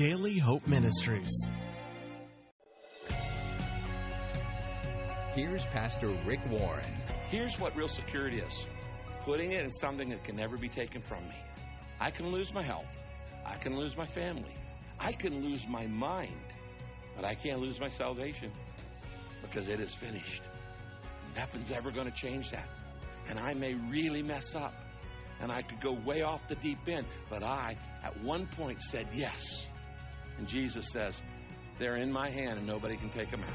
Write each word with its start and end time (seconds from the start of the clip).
Daily 0.00 0.38
Hope 0.38 0.66
Ministries. 0.66 1.46
Here's 5.34 5.62
Pastor 5.66 6.08
Rick 6.24 6.40
Warren. 6.48 6.94
Here's 7.28 7.60
what 7.60 7.76
real 7.76 7.86
security 7.86 8.38
is 8.38 8.66
putting 9.26 9.52
it 9.52 9.62
in 9.62 9.70
something 9.70 10.08
that 10.08 10.24
can 10.24 10.36
never 10.36 10.56
be 10.56 10.70
taken 10.70 11.02
from 11.02 11.22
me. 11.24 11.34
I 12.00 12.10
can 12.10 12.30
lose 12.30 12.50
my 12.54 12.62
health, 12.62 12.98
I 13.44 13.56
can 13.56 13.76
lose 13.76 13.94
my 13.94 14.06
family, 14.06 14.54
I 14.98 15.12
can 15.12 15.44
lose 15.44 15.66
my 15.68 15.86
mind, 15.86 16.46
but 17.14 17.26
I 17.26 17.34
can't 17.34 17.60
lose 17.60 17.78
my 17.78 17.88
salvation 17.88 18.52
because 19.42 19.68
it 19.68 19.80
is 19.80 19.94
finished. 19.94 20.40
Nothing's 21.36 21.70
ever 21.70 21.90
going 21.90 22.10
to 22.10 22.16
change 22.16 22.52
that. 22.52 22.70
And 23.28 23.38
I 23.38 23.52
may 23.52 23.74
really 23.74 24.22
mess 24.22 24.54
up 24.54 24.72
and 25.42 25.52
I 25.52 25.60
could 25.60 25.82
go 25.82 25.92
way 25.92 26.22
off 26.22 26.48
the 26.48 26.54
deep 26.54 26.88
end, 26.88 27.04
but 27.28 27.42
I, 27.42 27.76
at 28.02 28.22
one 28.22 28.46
point, 28.46 28.80
said 28.80 29.08
yes. 29.12 29.66
And 30.40 30.48
Jesus 30.48 30.88
says, 30.88 31.20
They're 31.78 31.98
in 31.98 32.10
my 32.10 32.30
hand 32.30 32.54
and 32.54 32.66
nobody 32.66 32.96
can 32.96 33.10
take 33.10 33.30
them 33.30 33.42
out. 33.42 33.54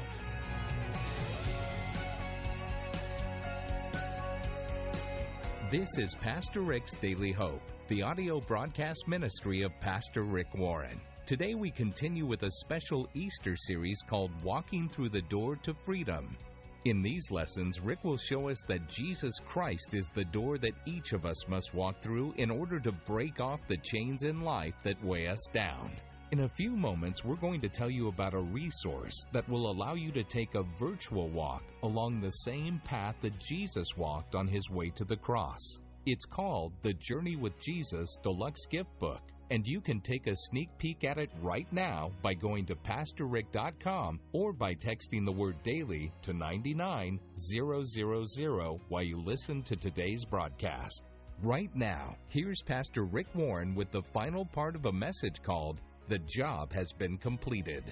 This 5.68 5.98
is 5.98 6.14
Pastor 6.14 6.60
Rick's 6.60 6.94
Daily 7.00 7.32
Hope, 7.32 7.60
the 7.88 8.02
audio 8.02 8.40
broadcast 8.40 9.08
ministry 9.08 9.62
of 9.62 9.72
Pastor 9.80 10.22
Rick 10.22 10.54
Warren. 10.54 11.00
Today 11.26 11.56
we 11.56 11.72
continue 11.72 12.24
with 12.24 12.44
a 12.44 12.52
special 12.52 13.08
Easter 13.14 13.56
series 13.56 14.00
called 14.08 14.30
Walking 14.44 14.88
Through 14.88 15.08
the 15.08 15.22
Door 15.22 15.56
to 15.64 15.74
Freedom. 15.84 16.36
In 16.84 17.02
these 17.02 17.32
lessons, 17.32 17.80
Rick 17.80 18.04
will 18.04 18.16
show 18.16 18.48
us 18.48 18.62
that 18.68 18.86
Jesus 18.88 19.40
Christ 19.44 19.92
is 19.92 20.08
the 20.14 20.26
door 20.26 20.56
that 20.58 20.78
each 20.86 21.14
of 21.14 21.26
us 21.26 21.48
must 21.48 21.74
walk 21.74 22.00
through 22.00 22.34
in 22.36 22.48
order 22.48 22.78
to 22.78 22.92
break 22.92 23.40
off 23.40 23.58
the 23.66 23.78
chains 23.78 24.22
in 24.22 24.42
life 24.42 24.74
that 24.84 25.02
weigh 25.02 25.26
us 25.26 25.48
down. 25.52 25.90
In 26.32 26.40
a 26.40 26.48
few 26.48 26.72
moments, 26.72 27.24
we're 27.24 27.36
going 27.36 27.60
to 27.60 27.68
tell 27.68 27.88
you 27.88 28.08
about 28.08 28.34
a 28.34 28.40
resource 28.40 29.26
that 29.30 29.48
will 29.48 29.70
allow 29.70 29.94
you 29.94 30.10
to 30.10 30.24
take 30.24 30.56
a 30.56 30.64
virtual 30.64 31.28
walk 31.28 31.62
along 31.84 32.20
the 32.20 32.32
same 32.32 32.80
path 32.84 33.14
that 33.20 33.38
Jesus 33.38 33.96
walked 33.96 34.34
on 34.34 34.48
his 34.48 34.68
way 34.68 34.90
to 34.96 35.04
the 35.04 35.16
cross. 35.16 35.78
It's 36.04 36.24
called 36.24 36.72
the 36.82 36.94
Journey 36.94 37.36
with 37.36 37.60
Jesus 37.60 38.18
Deluxe 38.24 38.66
Gift 38.66 38.90
Book, 38.98 39.22
and 39.52 39.64
you 39.64 39.80
can 39.80 40.00
take 40.00 40.26
a 40.26 40.34
sneak 40.34 40.68
peek 40.78 41.04
at 41.04 41.16
it 41.16 41.30
right 41.40 41.72
now 41.72 42.10
by 42.22 42.34
going 42.34 42.66
to 42.66 42.74
PastorRick.com 42.74 44.18
or 44.32 44.52
by 44.52 44.74
texting 44.74 45.24
the 45.24 45.30
word 45.30 45.62
daily 45.62 46.10
to 46.22 46.32
99000 46.32 48.80
while 48.88 49.04
you 49.04 49.18
listen 49.18 49.62
to 49.62 49.76
today's 49.76 50.24
broadcast. 50.24 51.04
Right 51.40 51.70
now, 51.72 52.16
here's 52.30 52.62
Pastor 52.62 53.04
Rick 53.04 53.28
Warren 53.32 53.76
with 53.76 53.92
the 53.92 54.02
final 54.02 54.44
part 54.44 54.74
of 54.74 54.86
a 54.86 54.92
message 54.92 55.40
called 55.40 55.80
the 56.08 56.18
job 56.18 56.72
has 56.72 56.92
been 56.92 57.18
completed. 57.18 57.84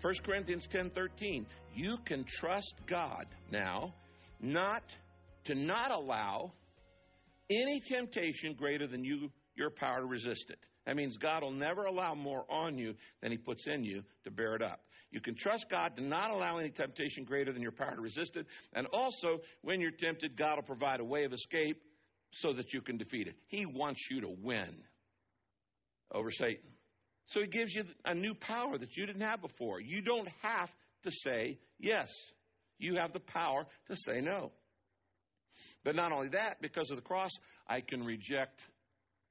1 0.00 0.14
Corinthians 0.24 0.66
10:13 0.68 1.46
You 1.74 1.98
can 2.04 2.24
trust 2.24 2.74
God 2.86 3.26
now 3.50 3.94
not 4.40 4.82
to 5.44 5.54
not 5.54 5.90
allow 5.90 6.52
any 7.50 7.80
temptation 7.80 8.54
greater 8.54 8.86
than 8.86 9.04
you 9.04 9.30
your 9.56 9.70
power 9.70 10.00
to 10.00 10.06
resist 10.06 10.50
it. 10.50 10.58
That 10.86 10.96
means 10.96 11.18
God 11.18 11.42
will 11.42 11.52
never 11.52 11.84
allow 11.84 12.14
more 12.14 12.44
on 12.50 12.78
you 12.78 12.94
than 13.20 13.30
he 13.30 13.38
puts 13.38 13.66
in 13.66 13.84
you 13.84 14.02
to 14.24 14.30
bear 14.30 14.54
it 14.54 14.62
up. 14.62 14.80
You 15.10 15.20
can 15.20 15.34
trust 15.34 15.66
God 15.68 15.96
to 15.96 16.02
not 16.02 16.30
allow 16.30 16.58
any 16.58 16.70
temptation 16.70 17.24
greater 17.24 17.52
than 17.52 17.62
your 17.62 17.72
power 17.72 17.94
to 17.94 18.00
resist 18.00 18.36
it. 18.36 18.46
And 18.72 18.86
also, 18.92 19.40
when 19.62 19.80
you're 19.80 19.90
tempted, 19.90 20.36
God 20.36 20.56
will 20.56 20.62
provide 20.62 21.00
a 21.00 21.04
way 21.04 21.24
of 21.24 21.32
escape 21.32 21.82
so 22.32 22.52
that 22.52 22.72
you 22.72 22.80
can 22.80 22.96
defeat 22.96 23.26
it. 23.26 23.34
He 23.48 23.66
wants 23.66 24.08
you 24.10 24.20
to 24.20 24.28
win 24.28 24.84
over 26.12 26.30
Satan. 26.30 26.70
So 27.30 27.40
he 27.40 27.46
gives 27.46 27.74
you 27.74 27.84
a 28.04 28.14
new 28.14 28.34
power 28.34 28.76
that 28.76 28.96
you 28.96 29.06
didn't 29.06 29.22
have 29.22 29.40
before. 29.40 29.80
You 29.80 30.02
don't 30.02 30.28
have 30.42 30.70
to 31.04 31.10
say 31.10 31.58
yes, 31.78 32.08
you 32.78 32.96
have 32.96 33.12
the 33.12 33.20
power 33.20 33.66
to 33.88 33.96
say 33.96 34.20
no. 34.20 34.52
But 35.84 35.94
not 35.94 36.12
only 36.12 36.28
that, 36.28 36.60
because 36.60 36.90
of 36.90 36.96
the 36.96 37.02
cross, 37.02 37.30
I 37.68 37.80
can 37.80 38.04
reject 38.04 38.60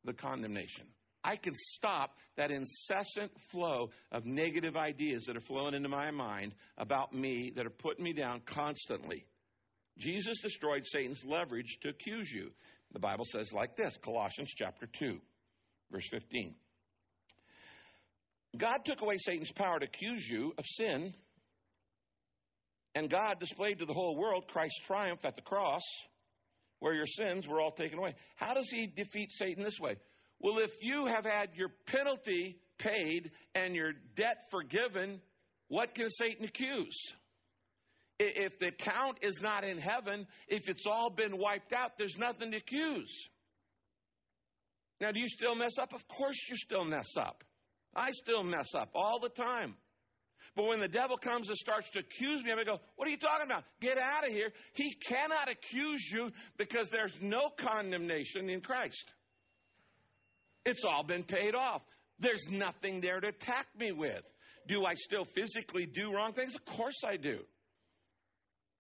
the 0.06 0.14
condemnation. 0.14 0.86
I 1.24 1.36
can 1.36 1.54
stop 1.54 2.16
that 2.38 2.52
incessant 2.52 3.32
flow 3.52 3.90
of 4.12 4.26
negative 4.26 4.78
ideas 4.78 5.26
that 5.26 5.36
are 5.36 5.42
flowing 5.42 5.74
into 5.74 5.90
my 5.90 6.12
mind 6.12 6.54
about 6.78 7.14
me 7.14 7.52
that 7.56 7.66
are 7.66 7.72
putting 7.72 8.06
me 8.06 8.14
down 8.14 8.42
constantly. 8.46 9.26
Jesus 9.98 10.40
destroyed 10.40 10.86
Satan's 10.86 11.26
leverage 11.26 11.80
to 11.82 11.90
accuse 11.90 12.32
you. 12.32 12.52
The 12.94 13.00
Bible 13.00 13.26
says 13.26 13.52
like 13.52 13.76
this 13.76 13.98
Colossians 13.98 14.54
chapter 14.56 14.88
2, 14.88 15.20
verse 15.92 16.08
15. 16.10 16.56
God 18.58 18.80
took 18.84 19.02
away 19.02 19.18
Satan's 19.18 19.52
power 19.52 19.80
to 19.80 19.86
accuse 19.86 20.28
you 20.28 20.54
of 20.58 20.66
sin, 20.66 21.14
and 22.96 23.10
God 23.10 23.40
displayed 23.40 23.80
to 23.80 23.86
the 23.86 23.94
whole 23.94 24.18
world 24.18 24.48
Christ's 24.48 24.80
triumph 24.80 25.24
at 25.24 25.36
the 25.36 25.42
cross, 25.42 25.84
where 26.80 26.94
your 26.94 27.06
sins 27.06 27.48
were 27.48 27.62
all 27.62 27.72
taken 27.72 28.00
away. 28.00 28.16
How 28.36 28.54
does 28.54 28.70
he 28.70 28.88
defeat 28.88 29.32
Satan 29.32 29.64
this 29.64 29.80
way? 29.80 29.98
Well, 30.40 30.60
if 30.60 30.72
you 30.82 31.06
have 31.06 31.26
had 31.26 31.50
your 31.56 31.70
penalty 31.86 32.58
paid 32.78 33.32
and 33.54 33.76
your 33.76 33.92
debt 34.16 34.46
forgiven, 34.50 35.22
what 35.68 35.94
can 35.94 36.10
Satan 36.10 36.46
accuse? 36.46 36.98
If 38.18 38.60
the 38.60 38.68
account 38.68 39.20
is 39.22 39.42
not 39.42 39.64
in 39.64 39.78
heaven, 39.78 40.28
if 40.48 40.68
it's 40.70 40.86
all 40.86 41.10
been 41.10 41.38
wiped 41.38 41.72
out, 41.72 41.98
there's 41.98 42.18
nothing 42.18 42.52
to 42.52 42.58
accuse. 42.58 43.30
Now, 45.00 45.12
do 45.12 45.20
you 45.20 45.30
still 45.30 45.56
mess 45.56 45.78
up? 45.78 45.94
Of 45.94 46.08
course, 46.08 46.38
you 46.50 46.58
still 46.58 46.84
mess 46.84 47.16
up. 47.18 47.44
I 47.96 48.12
still 48.12 48.44
mess 48.44 48.76
up 48.76 48.90
all 48.94 49.20
the 49.20 49.30
time. 49.30 49.76
But 50.56 50.68
when 50.68 50.80
the 50.80 50.88
devil 50.88 51.18
comes 51.18 51.48
and 51.48 51.58
starts 51.58 51.90
to 51.92 52.00
accuse 52.00 52.44
me, 52.44 52.52
I'm 52.52 52.58
going 52.58 52.66
to 52.66 52.72
go, 52.74 52.80
What 52.96 53.08
are 53.08 53.12
you 53.12 53.18
talking 53.18 53.46
about? 53.46 53.64
Get 53.80 53.98
out 53.98 54.26
of 54.26 54.32
here. 54.32 54.52
He 54.74 54.94
cannot 54.94 55.50
accuse 55.50 56.10
you 56.12 56.32
because 56.58 56.90
there's 56.90 57.14
no 57.22 57.50
condemnation 57.50 58.50
in 58.50 58.62
Christ. 58.62 59.14
It's 60.66 60.84
all 60.84 61.04
been 61.04 61.24
paid 61.24 61.56
off. 61.56 61.82
There's 62.20 62.50
nothing 62.50 63.00
there 63.00 63.20
to 63.20 63.28
attack 63.30 63.68
me 63.78 63.92
with. 63.92 64.24
Do 64.68 64.86
I 64.86 64.96
still 64.96 65.24
physically 65.24 65.86
do 65.86 66.14
wrong 66.14 66.34
things? 66.34 66.56
Of 66.56 66.66
course 66.66 67.04
I 67.06 67.16
do. 67.16 67.40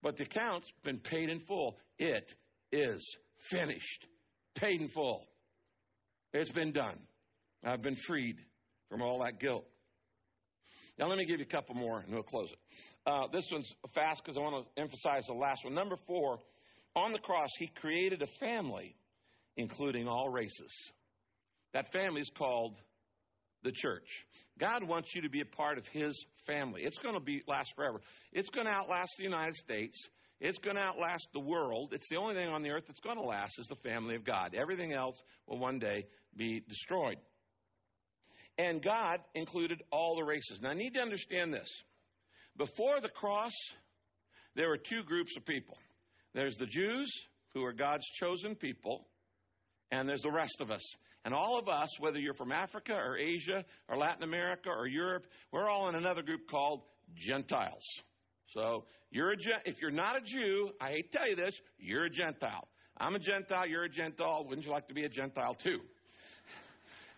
But 0.02 0.18
the 0.18 0.24
account's 0.24 0.70
been 0.84 1.00
paid 1.00 1.30
in 1.30 1.40
full. 1.40 1.78
It 1.97 2.34
is 2.72 3.18
finished, 3.40 4.06
paid 4.56 4.81
in 4.81 4.88
full. 4.88 5.26
It's 6.34 6.52
been 6.52 6.72
done. 6.72 7.00
I've 7.64 7.81
been 7.81 7.96
freed 7.96 8.38
from 8.89 9.01
all 9.01 9.19
that 9.19 9.39
guilt. 9.39 9.66
Now, 10.97 11.07
let 11.07 11.17
me 11.17 11.25
give 11.25 11.39
you 11.39 11.45
a 11.45 11.47
couple 11.47 11.75
more 11.75 12.00
and 12.00 12.13
we'll 12.13 12.23
close 12.23 12.51
it. 12.51 12.59
Uh, 13.05 13.27
this 13.31 13.50
one's 13.51 13.73
fast 13.94 14.23
because 14.23 14.38
I 14.38 14.41
want 14.41 14.66
to 14.66 14.81
emphasize 14.81 15.27
the 15.27 15.33
last 15.33 15.63
one. 15.63 15.73
Number 15.73 15.95
four, 16.07 16.39
on 16.95 17.13
the 17.13 17.19
cross, 17.19 17.49
he 17.57 17.67
created 17.67 18.22
a 18.22 18.28
family, 18.28 18.95
including 19.55 20.07
all 20.07 20.28
races. 20.29 20.73
That 21.73 21.91
family 21.94 22.22
is 22.22 22.29
called 22.29 22.75
the 23.63 23.72
church. 23.72 24.25
God 24.57 24.83
wants 24.83 25.16
you 25.16 25.22
to 25.22 25.29
be 25.29 25.41
a 25.41 25.45
part 25.45 25.78
of 25.78 25.88
his 25.88 26.25
family. 26.45 26.81
It's 26.83 26.97
going 26.97 27.16
to 27.16 27.22
be 27.22 27.44
last 27.47 27.73
forever. 27.75 28.01
It's 28.33 28.49
going 28.49 28.66
to 28.66 28.73
outlast 28.73 29.11
the 29.17 29.23
United 29.23 29.55
States. 29.55 30.09
It's 30.41 30.57
going 30.57 30.75
to 30.75 30.81
outlast 30.81 31.28
the 31.33 31.39
world. 31.39 31.94
It's 31.94 32.09
the 32.09 32.17
only 32.17 32.35
thing 32.35 32.47
on 32.47 32.61
the 32.61 32.72
earth 32.72 32.85
that's 32.88 32.99
going 33.01 33.17
to 33.17 33.23
last 33.23 33.59
is 33.59 33.67
the 33.67 33.75
family 33.75 34.16
of 34.16 34.23
God. 34.23 34.53
Everything 34.53 34.94
else 34.94 35.22
will 35.47 35.59
one 35.59 35.79
day 35.79 36.05
be 36.35 36.61
destroyed. 36.67 37.17
And 38.59 38.81
God 38.81 39.22
included 39.36 39.81
all 39.90 40.18
the 40.18 40.24
races. 40.25 40.59
Now, 40.62 40.72
I 40.72 40.74
need 40.74 40.96
to 40.96 41.00
understand 41.00 41.53
this. 41.53 41.70
Before 42.58 43.00
the 43.00 43.08
cross, 43.08 43.53
there 44.56 44.68
were 44.68 44.78
two 44.78 45.03
groups 45.03 45.38
of 45.38 45.46
people 45.46 45.78
there's 46.34 46.58
the 46.58 46.66
Jews, 46.66 47.09
who 47.53 47.64
are 47.64 47.74
God's 47.74 48.06
chosen 48.06 48.56
people, 48.56 49.08
and 49.92 50.08
there's 50.08 50.22
the 50.22 50.31
rest 50.31 50.58
of 50.59 50.72
us. 50.72 50.84
And 51.24 51.34
all 51.34 51.58
of 51.58 51.70
us, 51.70 52.00
whether 52.00 52.20
you're 52.20 52.34
from 52.34 52.52
Africa 52.52 52.94
or 52.94 53.18
Asia 53.18 53.64
or 53.88 53.96
Latin 53.96 54.24
America 54.24 54.70
or 54.70 54.88
Europe, 54.88 55.26
we're 55.52 55.70
all 55.70 55.88
in 55.88 55.96
another 55.96 56.22
group 56.22 56.41
called 56.52 56.82
Gentiles. 57.16 57.84
So 58.47 58.85
you're 59.09 59.32
a 59.32 59.38
if 59.66 59.82
you're 59.82 59.90
not 59.90 60.17
a 60.17 60.22
Jew, 60.22 60.70
I 60.82 60.90
hate 60.90 61.12
to 61.12 61.17
tell 61.17 61.29
you 61.29 61.35
this, 61.35 61.59
you're 61.78 62.05
a 62.05 62.09
Gentile. 62.09 62.67
I'm 62.97 63.16
a 63.16 63.20
Gentile, 63.20 63.67
you're 63.67 63.85
a 63.85 63.90
Gentile. 63.90 64.44
Wouldn't 64.46 64.66
you 64.66 64.72
like 64.72 64.90
to 64.90 64.94
be 64.94 65.05
a 65.05 65.09
Gentile 65.09 65.53
too? 65.53 65.79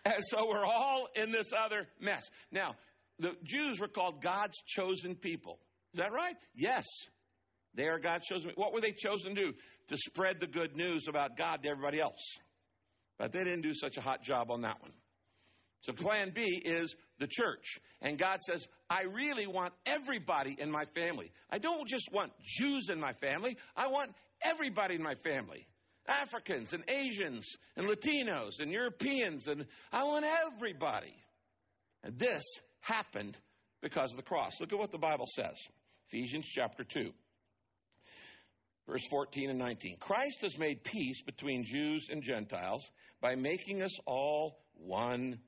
And 0.04 0.14
so 0.20 0.48
we're 0.48 0.64
all 0.64 1.08
in 1.14 1.30
this 1.30 1.52
other 1.52 1.86
mess. 2.00 2.28
Now, 2.50 2.74
the 3.18 3.32
Jews 3.44 3.80
were 3.80 3.88
called 3.88 4.22
God's 4.22 4.58
chosen 4.66 5.14
people. 5.14 5.58
Is 5.94 5.98
that 5.98 6.12
right? 6.12 6.34
Yes. 6.54 6.84
They 7.74 7.88
are 7.88 7.98
God's 7.98 8.26
chosen. 8.26 8.50
What 8.54 8.72
were 8.72 8.80
they 8.80 8.92
chosen 8.92 9.34
to 9.34 9.42
do? 9.42 9.52
To 9.88 9.96
spread 9.96 10.40
the 10.40 10.46
good 10.46 10.76
news 10.76 11.06
about 11.08 11.36
God 11.36 11.62
to 11.62 11.68
everybody 11.68 12.00
else. 12.00 12.36
But 13.18 13.32
they 13.32 13.44
didn't 13.44 13.62
do 13.62 13.74
such 13.74 13.96
a 13.96 14.00
hot 14.00 14.22
job 14.22 14.50
on 14.50 14.62
that 14.62 14.80
one. 14.80 14.92
So 15.82 15.92
plan 15.92 16.32
B 16.34 16.62
is 16.64 16.94
the 17.18 17.26
church. 17.26 17.78
And 18.00 18.18
God 18.18 18.40
says, 18.40 18.66
I 18.88 19.02
really 19.02 19.46
want 19.46 19.72
everybody 19.84 20.56
in 20.58 20.70
my 20.70 20.84
family. 20.94 21.32
I 21.50 21.58
don't 21.58 21.88
just 21.88 22.08
want 22.12 22.32
Jews 22.44 22.88
in 22.88 23.00
my 23.00 23.12
family. 23.14 23.56
I 23.76 23.88
want 23.88 24.10
everybody 24.42 24.94
in 24.94 25.02
my 25.02 25.14
family. 25.24 25.66
Africans 26.08 26.72
and 26.72 26.84
Asians 26.88 27.46
and 27.76 27.86
Latinos 27.86 28.60
and 28.60 28.70
Europeans, 28.70 29.46
and 29.46 29.66
I 29.92 30.04
want 30.04 30.24
everybody. 30.46 31.14
And 32.02 32.18
this 32.18 32.42
happened 32.80 33.36
because 33.80 34.10
of 34.10 34.16
the 34.16 34.22
cross. 34.22 34.60
Look 34.60 34.72
at 34.72 34.78
what 34.78 34.90
the 34.90 34.98
Bible 34.98 35.26
says 35.26 35.56
Ephesians 36.08 36.46
chapter 36.46 36.84
2, 36.84 37.10
verse 38.88 39.06
14 39.08 39.50
and 39.50 39.58
19. 39.58 39.96
Christ 39.98 40.42
has 40.42 40.58
made 40.58 40.84
peace 40.84 41.22
between 41.22 41.64
Jews 41.64 42.08
and 42.10 42.22
Gentiles 42.22 42.84
by 43.20 43.36
making 43.36 43.82
us 43.82 43.96
all 44.06 44.58
one 44.74 45.38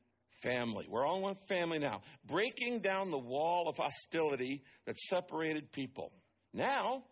family. 0.43 0.87
We're 0.89 1.07
all 1.07 1.23
one 1.23 1.37
family 1.49 1.79
now, 1.79 2.03
breaking 2.27 2.81
down 2.81 3.11
the 3.11 3.19
wall 3.19 3.69
of 3.69 3.77
hostility 3.77 4.63
that 4.87 4.99
separated 4.99 5.73
people. 5.73 6.13
Now, 6.53 7.05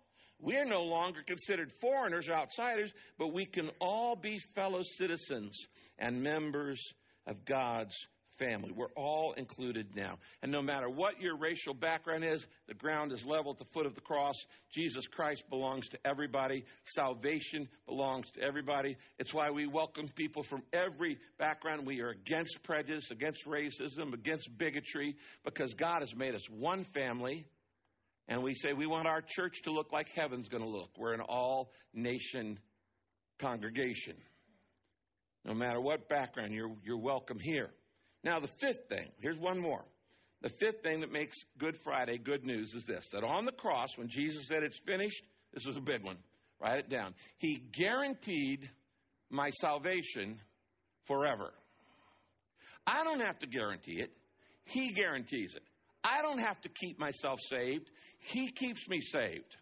we're 0.42 0.64
no 0.64 0.82
longer 0.82 1.20
considered 1.24 1.72
foreigners 1.80 2.28
or 2.28 2.34
outsiders, 2.34 2.92
but 3.16 3.32
we 3.32 3.46
can 3.46 3.70
all 3.80 4.16
be 4.16 4.40
fellow 4.54 4.82
citizens 4.82 5.56
and 5.98 6.22
members 6.22 6.92
of 7.26 7.44
God's 7.44 7.94
family. 8.38 8.72
We're 8.74 8.92
all 8.96 9.34
included 9.36 9.94
now. 9.94 10.18
And 10.42 10.50
no 10.50 10.62
matter 10.62 10.88
what 10.88 11.20
your 11.20 11.36
racial 11.36 11.74
background 11.74 12.24
is, 12.24 12.44
the 12.66 12.74
ground 12.74 13.12
is 13.12 13.24
level 13.24 13.52
at 13.52 13.58
the 13.58 13.72
foot 13.72 13.86
of 13.86 13.94
the 13.94 14.00
cross. 14.00 14.34
Jesus 14.72 15.06
Christ 15.06 15.48
belongs 15.48 15.88
to 15.90 15.98
everybody. 16.04 16.64
Salvation 16.84 17.68
belongs 17.86 18.28
to 18.32 18.42
everybody. 18.42 18.96
It's 19.18 19.32
why 19.32 19.50
we 19.50 19.66
welcome 19.66 20.08
people 20.08 20.42
from 20.42 20.62
every 20.72 21.18
background. 21.38 21.86
We 21.86 22.00
are 22.00 22.10
against 22.10 22.62
prejudice, 22.64 23.10
against 23.10 23.46
racism, 23.46 24.12
against 24.12 24.56
bigotry, 24.58 25.16
because 25.44 25.74
God 25.74 26.00
has 26.00 26.14
made 26.14 26.34
us 26.34 26.48
one 26.50 26.84
family. 26.84 27.46
And 28.32 28.42
we 28.42 28.54
say 28.54 28.72
we 28.72 28.86
want 28.86 29.06
our 29.06 29.20
church 29.20 29.60
to 29.64 29.72
look 29.72 29.92
like 29.92 30.08
heaven's 30.16 30.48
going 30.48 30.62
to 30.62 30.68
look. 30.68 30.88
We're 30.96 31.12
an 31.12 31.20
all 31.20 31.70
nation 31.92 32.58
congregation. 33.38 34.14
No 35.44 35.52
matter 35.52 35.78
what 35.82 36.08
background, 36.08 36.54
you're, 36.54 36.74
you're 36.82 36.96
welcome 36.96 37.38
here. 37.38 37.68
Now, 38.24 38.40
the 38.40 38.48
fifth 38.48 38.88
thing, 38.88 39.10
here's 39.20 39.38
one 39.38 39.60
more. 39.60 39.84
The 40.40 40.48
fifth 40.48 40.82
thing 40.82 41.00
that 41.00 41.12
makes 41.12 41.36
Good 41.58 41.76
Friday 41.84 42.16
good 42.16 42.42
news 42.42 42.72
is 42.72 42.86
this 42.86 43.06
that 43.12 43.22
on 43.22 43.44
the 43.44 43.52
cross, 43.52 43.98
when 43.98 44.08
Jesus 44.08 44.46
said 44.46 44.62
it's 44.62 44.80
finished, 44.86 45.22
this 45.52 45.66
was 45.66 45.76
a 45.76 45.82
big 45.82 46.02
one. 46.02 46.16
Write 46.58 46.78
it 46.78 46.88
down. 46.88 47.12
He 47.36 47.58
guaranteed 47.70 48.70
my 49.28 49.50
salvation 49.50 50.40
forever. 51.04 51.52
I 52.86 53.04
don't 53.04 53.20
have 53.20 53.38
to 53.40 53.46
guarantee 53.46 54.00
it, 54.00 54.10
He 54.64 54.94
guarantees 54.94 55.54
it. 55.54 55.64
I 56.04 56.22
don't 56.22 56.40
have 56.40 56.60
to 56.62 56.68
keep 56.68 56.98
myself 56.98 57.40
saved, 57.40 57.90
He 58.18 58.50
keeps 58.50 58.88
me 58.88 59.00
saved. 59.00 59.56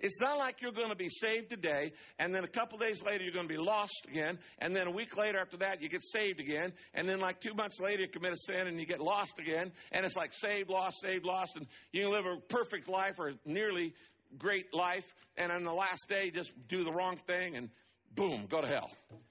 It's 0.00 0.20
not 0.20 0.38
like 0.38 0.62
you're 0.62 0.72
going 0.72 0.90
to 0.90 0.96
be 0.96 1.08
saved 1.08 1.50
today, 1.50 1.92
and 2.18 2.32
then 2.32 2.44
a 2.44 2.48
couple 2.48 2.78
days 2.78 3.02
later 3.02 3.24
you're 3.24 3.32
going 3.32 3.48
to 3.48 3.52
be 3.52 3.60
lost 3.60 4.06
again, 4.08 4.38
and 4.58 4.74
then 4.74 4.86
a 4.86 4.90
week 4.90 5.16
later 5.16 5.38
after 5.40 5.56
that 5.58 5.82
you 5.82 5.88
get 5.88 6.04
saved 6.04 6.40
again, 6.40 6.72
and 6.94 7.08
then 7.08 7.18
like 7.18 7.40
two 7.40 7.54
months 7.54 7.80
later 7.80 8.02
you 8.02 8.08
commit 8.08 8.32
a 8.32 8.36
sin 8.36 8.68
and 8.68 8.78
you 8.78 8.86
get 8.86 9.00
lost 9.00 9.38
again, 9.38 9.72
and 9.90 10.04
it's 10.04 10.16
like 10.16 10.32
saved, 10.32 10.70
lost, 10.70 11.00
saved, 11.02 11.24
lost, 11.24 11.56
and 11.56 11.66
you 11.92 12.04
can 12.04 12.12
live 12.12 12.26
a 12.26 12.40
perfect 12.48 12.88
life 12.88 13.14
or 13.18 13.32
nearly 13.44 13.94
great 14.36 14.72
life, 14.72 15.06
and 15.36 15.50
on 15.50 15.64
the 15.64 15.72
last 15.72 16.08
day 16.08 16.30
just 16.30 16.52
do 16.68 16.84
the 16.84 16.92
wrong 16.92 17.16
thing 17.26 17.56
and 17.56 17.70
boom, 18.14 18.46
go 18.48 18.60
to 18.60 18.68
hell. 18.68 18.90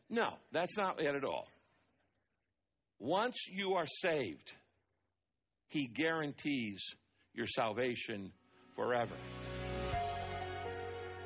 No, 0.10 0.34
that's 0.52 0.78
not 0.78 1.02
it 1.02 1.16
at 1.16 1.24
all. 1.24 1.48
Once 3.00 3.36
you 3.50 3.76
are 3.76 3.86
saved, 3.88 4.54
He 5.70 5.88
guarantees 5.88 6.96
your 7.34 7.48
salvation 7.48 8.32
forever. 8.76 9.16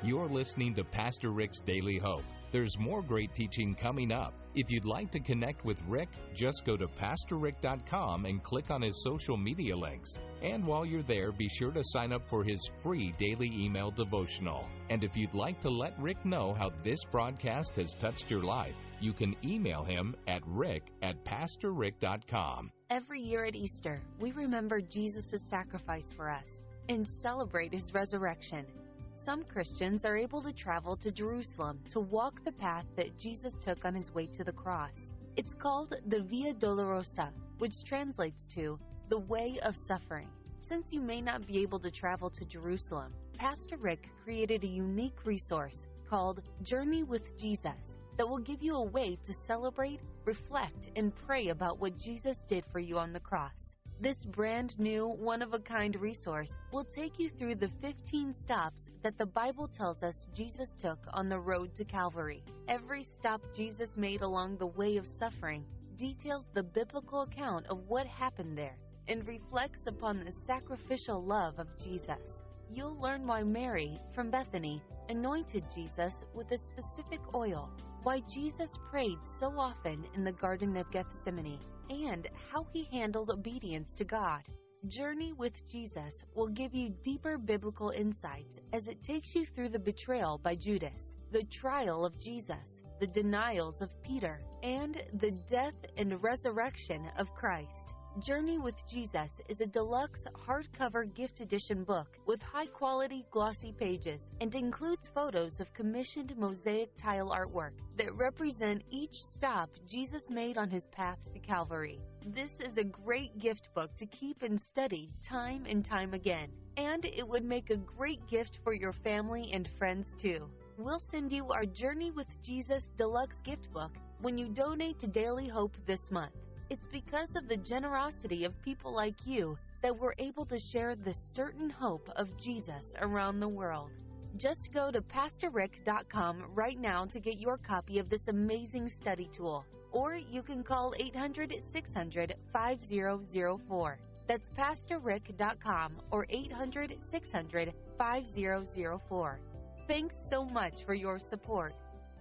You're 0.02 0.28
listening 0.28 0.74
to 0.74 0.84
Pastor 0.84 1.30
Rick's 1.30 1.60
Daily 1.60 1.98
Hope. 1.98 2.24
There's 2.50 2.76
more 2.76 3.02
great 3.02 3.32
teaching 3.34 3.74
coming 3.74 4.10
up. 4.10 4.34
If 4.54 4.68
you'd 4.68 4.84
like 4.84 5.10
to 5.12 5.20
connect 5.20 5.64
with 5.64 5.80
Rick, 5.88 6.08
just 6.34 6.64
go 6.66 6.76
to 6.76 6.86
PastorRick.com 6.86 8.26
and 8.26 8.42
click 8.42 8.70
on 8.70 8.82
his 8.82 9.02
social 9.02 9.36
media 9.36 9.76
links. 9.76 10.18
And 10.42 10.66
while 10.66 10.84
you're 10.84 11.04
there, 11.04 11.32
be 11.32 11.48
sure 11.48 11.70
to 11.70 11.82
sign 11.84 12.12
up 12.12 12.28
for 12.28 12.42
his 12.44 12.60
free 12.82 13.14
daily 13.18 13.50
email 13.54 13.90
devotional. 13.90 14.68
And 14.90 15.04
if 15.04 15.16
you'd 15.16 15.34
like 15.34 15.60
to 15.60 15.70
let 15.70 15.98
Rick 15.98 16.26
know 16.26 16.52
how 16.52 16.72
this 16.82 17.04
broadcast 17.04 17.76
has 17.76 17.94
touched 17.94 18.28
your 18.28 18.42
life, 18.42 18.74
you 19.02 19.12
can 19.12 19.34
email 19.44 19.82
him 19.82 20.14
at 20.28 20.42
rick 20.46 20.92
at 21.02 21.24
PastorRick.com. 21.24 22.70
Every 22.88 23.20
year 23.20 23.44
at 23.44 23.56
Easter, 23.56 24.00
we 24.20 24.30
remember 24.30 24.80
Jesus' 24.80 25.42
sacrifice 25.42 26.12
for 26.12 26.30
us 26.30 26.62
and 26.88 27.06
celebrate 27.06 27.72
his 27.72 27.92
resurrection. 27.92 28.64
Some 29.12 29.42
Christians 29.44 30.04
are 30.04 30.16
able 30.16 30.40
to 30.42 30.52
travel 30.52 30.96
to 30.96 31.10
Jerusalem 31.10 31.80
to 31.90 32.00
walk 32.00 32.44
the 32.44 32.52
path 32.52 32.86
that 32.96 33.18
Jesus 33.18 33.56
took 33.56 33.84
on 33.84 33.94
his 33.94 34.14
way 34.14 34.26
to 34.26 34.44
the 34.44 34.52
cross. 34.52 35.12
It's 35.36 35.54
called 35.54 35.96
the 36.06 36.20
Via 36.20 36.54
Dolorosa, 36.54 37.30
which 37.58 37.84
translates 37.84 38.46
to 38.54 38.78
the 39.08 39.18
way 39.18 39.58
of 39.62 39.76
suffering. 39.76 40.28
Since 40.58 40.92
you 40.92 41.00
may 41.00 41.20
not 41.20 41.46
be 41.46 41.60
able 41.60 41.80
to 41.80 41.90
travel 41.90 42.30
to 42.30 42.44
Jerusalem, 42.44 43.12
Pastor 43.36 43.76
Rick 43.78 44.08
created 44.22 44.62
a 44.62 44.68
unique 44.68 45.26
resource 45.26 45.88
called 46.08 46.42
Journey 46.62 47.02
with 47.02 47.36
Jesus 47.36 47.98
that 48.16 48.28
will 48.28 48.38
give 48.38 48.62
you 48.62 48.76
a 48.76 48.84
way 48.84 49.16
to 49.22 49.32
celebrate, 49.32 50.00
reflect, 50.24 50.90
and 50.96 51.14
pray 51.14 51.48
about 51.48 51.80
what 51.80 51.98
Jesus 51.98 52.44
did 52.44 52.64
for 52.66 52.78
you 52.78 52.98
on 52.98 53.12
the 53.12 53.20
cross. 53.20 53.76
This 54.00 54.24
brand 54.24 54.78
new, 54.78 55.06
one 55.06 55.42
of 55.42 55.54
a 55.54 55.60
kind 55.60 55.94
resource 56.00 56.58
will 56.72 56.84
take 56.84 57.18
you 57.18 57.28
through 57.28 57.54
the 57.54 57.68
15 57.68 58.32
stops 58.32 58.90
that 59.02 59.16
the 59.16 59.26
Bible 59.26 59.68
tells 59.68 60.02
us 60.02 60.26
Jesus 60.34 60.72
took 60.72 60.98
on 61.12 61.28
the 61.28 61.38
road 61.38 61.74
to 61.76 61.84
Calvary. 61.84 62.42
Every 62.66 63.04
stop 63.04 63.40
Jesus 63.54 63.96
made 63.96 64.22
along 64.22 64.56
the 64.56 64.66
way 64.66 64.96
of 64.96 65.06
suffering 65.06 65.64
details 65.96 66.50
the 66.52 66.62
biblical 66.64 67.22
account 67.22 67.66
of 67.68 67.88
what 67.88 68.06
happened 68.06 68.58
there 68.58 68.76
and 69.06 69.26
reflects 69.26 69.86
upon 69.86 70.24
the 70.24 70.32
sacrificial 70.32 71.22
love 71.22 71.58
of 71.60 71.68
Jesus. 71.78 72.42
You'll 72.74 72.98
learn 72.98 73.26
why 73.26 73.44
Mary, 73.44 73.98
from 74.12 74.30
Bethany, 74.30 74.82
anointed 75.08 75.64
Jesus 75.72 76.24
with 76.34 76.50
a 76.52 76.58
specific 76.58 77.20
oil, 77.34 77.70
why 78.02 78.20
Jesus 78.28 78.78
prayed 78.90 79.18
so 79.22 79.52
often 79.56 80.04
in 80.14 80.24
the 80.24 80.32
Garden 80.32 80.76
of 80.76 80.90
Gethsemane 80.90 81.60
and 81.88 82.26
how 82.50 82.66
he 82.72 82.88
handled 82.90 83.30
obedience 83.30 83.94
to 83.94 84.04
God. 84.04 84.42
Journey 84.88 85.32
with 85.34 85.64
Jesus 85.70 86.24
will 86.34 86.48
give 86.48 86.74
you 86.74 86.90
deeper 87.04 87.38
biblical 87.38 87.90
insights 87.90 88.58
as 88.72 88.88
it 88.88 89.00
takes 89.02 89.36
you 89.36 89.46
through 89.46 89.68
the 89.68 89.78
betrayal 89.78 90.38
by 90.38 90.56
Judas, 90.56 91.14
the 91.30 91.44
trial 91.44 92.04
of 92.04 92.20
Jesus, 92.20 92.82
the 92.98 93.06
denials 93.06 93.80
of 93.80 94.02
Peter, 94.02 94.40
and 94.64 95.00
the 95.20 95.30
death 95.48 95.86
and 95.96 96.20
resurrection 96.20 97.08
of 97.16 97.32
Christ. 97.34 97.92
Journey 98.18 98.58
with 98.58 98.86
Jesus 98.86 99.40
is 99.48 99.62
a 99.62 99.66
deluxe 99.66 100.26
hardcover 100.46 101.12
gift 101.14 101.40
edition 101.40 101.82
book 101.82 102.18
with 102.26 102.42
high 102.42 102.66
quality 102.66 103.24
glossy 103.30 103.72
pages 103.72 104.30
and 104.42 104.54
includes 104.54 105.08
photos 105.08 105.60
of 105.60 105.72
commissioned 105.72 106.36
mosaic 106.36 106.94
tile 106.98 107.30
artwork 107.30 107.70
that 107.96 108.14
represent 108.14 108.82
each 108.90 109.24
stop 109.24 109.70
Jesus 109.86 110.28
made 110.28 110.58
on 110.58 110.68
his 110.68 110.88
path 110.88 111.18
to 111.32 111.38
Calvary. 111.38 111.98
This 112.26 112.60
is 112.60 112.76
a 112.76 112.84
great 112.84 113.38
gift 113.38 113.72
book 113.72 113.96
to 113.96 114.04
keep 114.04 114.42
and 114.42 114.60
study 114.60 115.10
time 115.22 115.64
and 115.66 115.82
time 115.82 116.12
again, 116.12 116.50
and 116.76 117.06
it 117.06 117.26
would 117.26 117.44
make 117.46 117.70
a 117.70 117.78
great 117.78 118.26
gift 118.28 118.58
for 118.62 118.74
your 118.74 118.92
family 118.92 119.48
and 119.54 119.66
friends 119.66 120.14
too. 120.18 120.50
We'll 120.76 121.00
send 121.00 121.32
you 121.32 121.48
our 121.48 121.64
Journey 121.64 122.10
with 122.10 122.42
Jesus 122.42 122.90
deluxe 122.94 123.40
gift 123.40 123.72
book 123.72 123.96
when 124.20 124.36
you 124.36 124.48
donate 124.48 124.98
to 124.98 125.06
Daily 125.06 125.48
Hope 125.48 125.76
this 125.86 126.10
month. 126.10 126.41
It's 126.72 126.86
because 126.86 127.36
of 127.36 127.48
the 127.48 127.58
generosity 127.58 128.46
of 128.46 128.62
people 128.62 128.94
like 128.94 129.26
you 129.26 129.58
that 129.82 129.94
we're 129.94 130.14
able 130.16 130.46
to 130.46 130.58
share 130.58 130.94
the 130.94 131.12
certain 131.12 131.68
hope 131.68 132.08
of 132.16 132.34
Jesus 132.38 132.96
around 133.02 133.40
the 133.40 133.48
world. 133.48 133.90
Just 134.38 134.72
go 134.72 134.90
to 134.90 135.02
PastorRick.com 135.02 136.46
right 136.54 136.80
now 136.80 137.04
to 137.04 137.20
get 137.20 137.38
your 137.38 137.58
copy 137.58 137.98
of 137.98 138.08
this 138.08 138.28
amazing 138.28 138.88
study 138.88 139.28
tool, 139.30 139.66
or 139.90 140.14
you 140.14 140.42
can 140.42 140.62
call 140.62 140.94
800 140.98 141.62
600 141.62 142.36
5004. 142.54 143.98
That's 144.26 144.48
PastorRick.com 144.48 145.92
or 146.10 146.24
800 146.30 146.96
600 147.02 147.74
5004. 147.98 149.40
Thanks 149.86 150.16
so 150.16 150.46
much 150.46 150.84
for 150.86 150.94
your 150.94 151.18
support. 151.18 151.74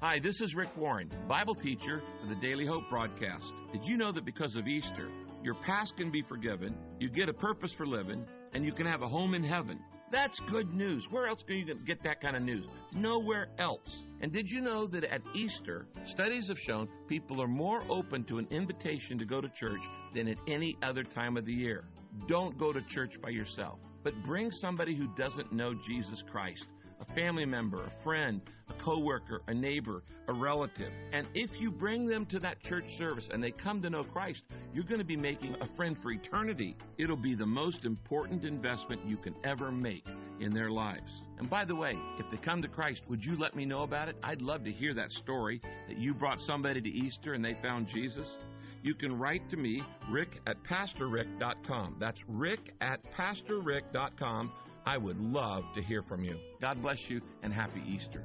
Hi, 0.03 0.17
this 0.17 0.41
is 0.41 0.55
Rick 0.55 0.75
Warren, 0.75 1.11
Bible 1.27 1.53
teacher 1.53 2.01
for 2.19 2.25
the 2.25 2.41
Daily 2.41 2.65
Hope 2.65 2.89
broadcast. 2.89 3.53
Did 3.71 3.85
you 3.85 3.97
know 3.97 4.11
that 4.11 4.25
because 4.25 4.55
of 4.55 4.67
Easter, 4.67 5.07
your 5.43 5.53
past 5.53 5.95
can 5.95 6.09
be 6.09 6.23
forgiven, 6.23 6.75
you 6.99 7.07
get 7.07 7.29
a 7.29 7.33
purpose 7.33 7.71
for 7.71 7.85
living, 7.85 8.25
and 8.55 8.65
you 8.65 8.71
can 8.71 8.87
have 8.87 9.03
a 9.03 9.07
home 9.07 9.35
in 9.35 9.43
heaven? 9.43 9.79
That's 10.09 10.39
good 10.39 10.73
news. 10.73 11.05
Where 11.11 11.27
else 11.27 11.43
can 11.43 11.57
you 11.57 11.75
get 11.85 12.01
that 12.01 12.19
kind 12.19 12.35
of 12.35 12.41
news? 12.41 12.65
Nowhere 12.91 13.49
else. 13.59 13.99
And 14.21 14.31
did 14.31 14.49
you 14.49 14.61
know 14.61 14.87
that 14.87 15.03
at 15.03 15.21
Easter, 15.35 15.85
studies 16.05 16.47
have 16.47 16.57
shown 16.57 16.89
people 17.07 17.39
are 17.39 17.47
more 17.47 17.83
open 17.87 18.23
to 18.23 18.39
an 18.39 18.47
invitation 18.49 19.19
to 19.19 19.25
go 19.25 19.39
to 19.39 19.49
church 19.49 19.81
than 20.15 20.27
at 20.27 20.37
any 20.47 20.75
other 20.81 21.03
time 21.03 21.37
of 21.37 21.45
the 21.45 21.53
year? 21.53 21.83
Don't 22.25 22.57
go 22.57 22.73
to 22.73 22.81
church 22.81 23.21
by 23.21 23.29
yourself, 23.29 23.77
but 24.01 24.15
bring 24.23 24.49
somebody 24.49 24.95
who 24.95 25.13
doesn't 25.15 25.53
know 25.53 25.75
Jesus 25.75 26.23
Christ 26.23 26.65
a 27.01 27.05
family 27.13 27.45
member, 27.45 27.83
a 27.83 27.89
friend, 27.89 28.41
a 28.69 28.73
coworker, 28.73 29.41
a 29.47 29.53
neighbor, 29.53 30.03
a 30.27 30.33
relative. 30.33 30.91
And 31.11 31.27
if 31.33 31.59
you 31.59 31.71
bring 31.71 32.05
them 32.05 32.25
to 32.27 32.39
that 32.39 32.61
church 32.61 32.95
service 32.95 33.29
and 33.33 33.43
they 33.43 33.51
come 33.51 33.81
to 33.81 33.89
know 33.89 34.03
Christ, 34.03 34.43
you're 34.73 34.85
going 34.85 34.99
to 34.99 35.05
be 35.05 35.17
making 35.17 35.55
a 35.59 35.65
friend 35.65 35.97
for 35.97 36.11
eternity. 36.11 36.77
It'll 36.97 37.17
be 37.17 37.33
the 37.33 37.45
most 37.45 37.85
important 37.85 38.45
investment 38.45 39.01
you 39.05 39.17
can 39.17 39.35
ever 39.43 39.71
make 39.71 40.05
in 40.39 40.53
their 40.53 40.71
lives. 40.71 41.11
And 41.37 41.49
by 41.49 41.65
the 41.65 41.75
way, 41.75 41.97
if 42.19 42.29
they 42.29 42.37
come 42.37 42.61
to 42.61 42.67
Christ, 42.67 43.03
would 43.09 43.25
you 43.25 43.35
let 43.37 43.55
me 43.55 43.65
know 43.65 43.81
about 43.83 44.09
it? 44.09 44.15
I'd 44.23 44.41
love 44.41 44.63
to 44.65 44.71
hear 44.71 44.93
that 44.93 45.11
story 45.11 45.59
that 45.87 45.97
you 45.97 46.13
brought 46.13 46.39
somebody 46.39 46.81
to 46.81 46.89
Easter 46.89 47.33
and 47.33 47.43
they 47.43 47.55
found 47.55 47.87
Jesus. 47.87 48.37
You 48.83 48.95
can 48.95 49.17
write 49.17 49.47
to 49.49 49.57
me, 49.57 49.83
rick 50.09 50.41
at 50.47 50.63
pastorrick.com. 50.63 51.97
That's 51.99 52.23
rick 52.27 52.73
at 52.81 53.03
pastorrick.com. 53.13 54.51
I 54.85 54.97
would 54.97 55.19
love 55.19 55.63
to 55.75 55.81
hear 55.81 56.01
from 56.01 56.23
you. 56.23 56.39
God 56.59 56.81
bless 56.81 57.09
you 57.09 57.21
and 57.43 57.53
happy 57.53 57.81
Easter. 57.87 58.23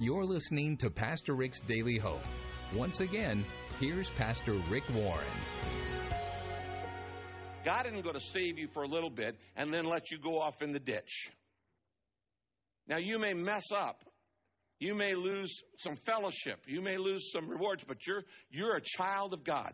You're 0.00 0.24
listening 0.24 0.76
to 0.78 0.90
Pastor 0.90 1.34
Rick's 1.34 1.60
Daily 1.60 1.98
Hope. 1.98 2.22
Once 2.74 3.00
again, 3.00 3.44
here's 3.80 4.08
Pastor 4.10 4.52
Rick 4.70 4.84
Warren. 4.94 5.26
God 7.64 7.86
isn't 7.86 8.02
going 8.02 8.14
to 8.14 8.20
save 8.20 8.58
you 8.58 8.68
for 8.72 8.84
a 8.84 8.88
little 8.88 9.10
bit 9.10 9.36
and 9.56 9.72
then 9.72 9.84
let 9.84 10.10
you 10.10 10.18
go 10.18 10.40
off 10.40 10.62
in 10.62 10.72
the 10.72 10.78
ditch. 10.78 11.30
Now, 12.86 12.98
you 12.98 13.18
may 13.18 13.34
mess 13.34 13.66
up. 13.74 14.04
You 14.78 14.94
may 14.94 15.14
lose 15.14 15.60
some 15.78 15.96
fellowship. 15.96 16.60
You 16.66 16.80
may 16.80 16.96
lose 16.96 17.32
some 17.32 17.48
rewards, 17.48 17.82
but 17.86 18.06
you're, 18.06 18.22
you're 18.50 18.76
a 18.76 18.80
child 18.80 19.32
of 19.32 19.42
God. 19.42 19.72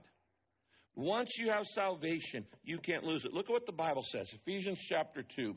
Once 0.97 1.37
you 1.39 1.51
have 1.51 1.67
salvation, 1.67 2.47
you 2.63 2.79
can't 2.79 3.05
lose 3.05 3.25
it. 3.25 3.33
Look 3.33 3.51
at 3.51 3.53
what 3.53 3.67
the 3.67 3.73
Bible 3.73 4.03
says 4.03 4.33
Ephesians 4.33 4.79
chapter 4.81 5.23
2, 5.23 5.55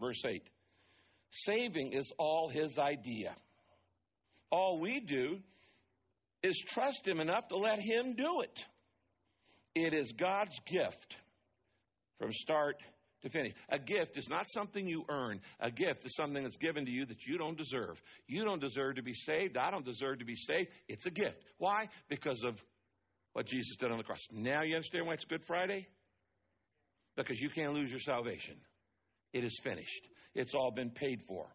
verse 0.00 0.22
8. 0.24 0.42
Saving 1.30 1.92
is 1.92 2.12
all 2.18 2.48
his 2.48 2.78
idea. 2.78 3.34
All 4.50 4.78
we 4.78 5.00
do 5.00 5.38
is 6.42 6.58
trust 6.58 7.06
him 7.06 7.20
enough 7.20 7.48
to 7.48 7.56
let 7.56 7.80
him 7.80 8.14
do 8.14 8.42
it. 8.42 8.64
It 9.74 9.94
is 9.94 10.12
God's 10.12 10.58
gift 10.66 11.16
from 12.20 12.32
start 12.32 12.76
to 13.22 13.30
finish. 13.30 13.54
A 13.68 13.78
gift 13.78 14.16
is 14.16 14.28
not 14.28 14.46
something 14.48 14.86
you 14.86 15.04
earn. 15.08 15.40
A 15.58 15.70
gift 15.70 16.04
is 16.04 16.14
something 16.14 16.42
that's 16.42 16.58
given 16.58 16.84
to 16.84 16.90
you 16.92 17.06
that 17.06 17.26
you 17.26 17.38
don't 17.38 17.56
deserve. 17.56 18.00
You 18.28 18.44
don't 18.44 18.60
deserve 18.60 18.96
to 18.96 19.02
be 19.02 19.14
saved. 19.14 19.56
I 19.56 19.70
don't 19.70 19.84
deserve 19.84 20.20
to 20.20 20.24
be 20.24 20.36
saved. 20.36 20.68
It's 20.86 21.06
a 21.06 21.10
gift. 21.10 21.42
Why? 21.58 21.88
Because 22.08 22.44
of 22.44 22.62
what 23.32 23.46
Jesus 23.46 23.76
did 23.76 23.90
on 23.90 23.98
the 23.98 24.04
cross. 24.04 24.20
Now 24.30 24.62
you 24.62 24.76
understand 24.76 25.06
why 25.06 25.14
it's 25.14 25.24
Good 25.24 25.44
Friday? 25.44 25.88
Because 27.16 27.40
you 27.40 27.48
can't 27.48 27.72
lose 27.72 27.90
your 27.90 28.00
salvation. 28.00 28.56
It 29.34 29.44
is 29.44 29.58
finished. 29.62 30.08
It's 30.34 30.54
all 30.54 30.70
been 30.70 30.90
paid 30.90 31.20
for. 31.28 31.46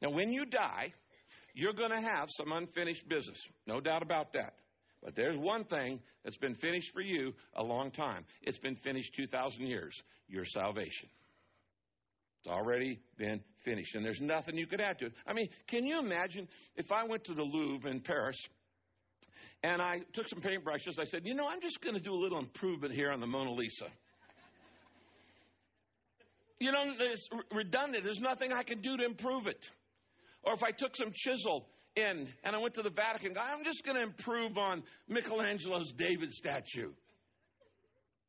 Now, 0.00 0.10
when 0.10 0.32
you 0.32 0.46
die, 0.46 0.92
you're 1.54 1.74
going 1.74 1.90
to 1.90 2.00
have 2.00 2.28
some 2.30 2.50
unfinished 2.50 3.08
business. 3.08 3.38
No 3.66 3.80
doubt 3.80 4.02
about 4.02 4.32
that. 4.32 4.54
But 5.02 5.14
there's 5.14 5.36
one 5.36 5.64
thing 5.64 6.00
that's 6.24 6.38
been 6.38 6.54
finished 6.54 6.92
for 6.92 7.02
you 7.02 7.34
a 7.54 7.62
long 7.62 7.90
time. 7.90 8.24
It's 8.42 8.58
been 8.58 8.76
finished 8.76 9.14
2,000 9.14 9.66
years 9.66 10.02
your 10.28 10.44
salvation. 10.44 11.08
It's 12.44 12.52
already 12.52 12.98
been 13.18 13.40
finished, 13.60 13.94
and 13.94 14.04
there's 14.04 14.20
nothing 14.20 14.56
you 14.56 14.66
could 14.66 14.80
add 14.80 14.98
to 15.00 15.06
it. 15.06 15.12
I 15.26 15.32
mean, 15.32 15.48
can 15.68 15.84
you 15.84 16.00
imagine 16.00 16.48
if 16.76 16.90
I 16.90 17.04
went 17.04 17.24
to 17.24 17.34
the 17.34 17.44
Louvre 17.44 17.88
in 17.88 18.00
Paris 18.00 18.36
and 19.62 19.80
I 19.80 20.00
took 20.12 20.28
some 20.28 20.40
paintbrushes? 20.40 20.98
I 20.98 21.04
said, 21.04 21.26
you 21.26 21.34
know, 21.34 21.48
I'm 21.48 21.60
just 21.60 21.80
going 21.80 21.94
to 21.94 22.02
do 22.02 22.12
a 22.12 22.18
little 22.18 22.38
improvement 22.38 22.94
here 22.94 23.12
on 23.12 23.20
the 23.20 23.28
Mona 23.28 23.52
Lisa. 23.52 23.86
You 26.62 26.70
know, 26.70 26.82
it's 27.00 27.28
redundant. 27.52 28.04
There's 28.04 28.20
nothing 28.20 28.52
I 28.52 28.62
can 28.62 28.78
do 28.78 28.96
to 28.96 29.04
improve 29.04 29.48
it. 29.48 29.68
Or 30.44 30.54
if 30.54 30.62
I 30.62 30.70
took 30.70 30.94
some 30.94 31.10
chisel 31.12 31.66
in 31.96 32.28
and 32.44 32.54
I 32.54 32.58
went 32.58 32.74
to 32.74 32.82
the 32.82 32.90
Vatican, 32.90 33.36
I'm 33.36 33.64
just 33.64 33.84
going 33.84 33.96
to 33.96 34.02
improve 34.04 34.56
on 34.56 34.84
Michelangelo's 35.08 35.90
David 35.90 36.30
statue. 36.30 36.92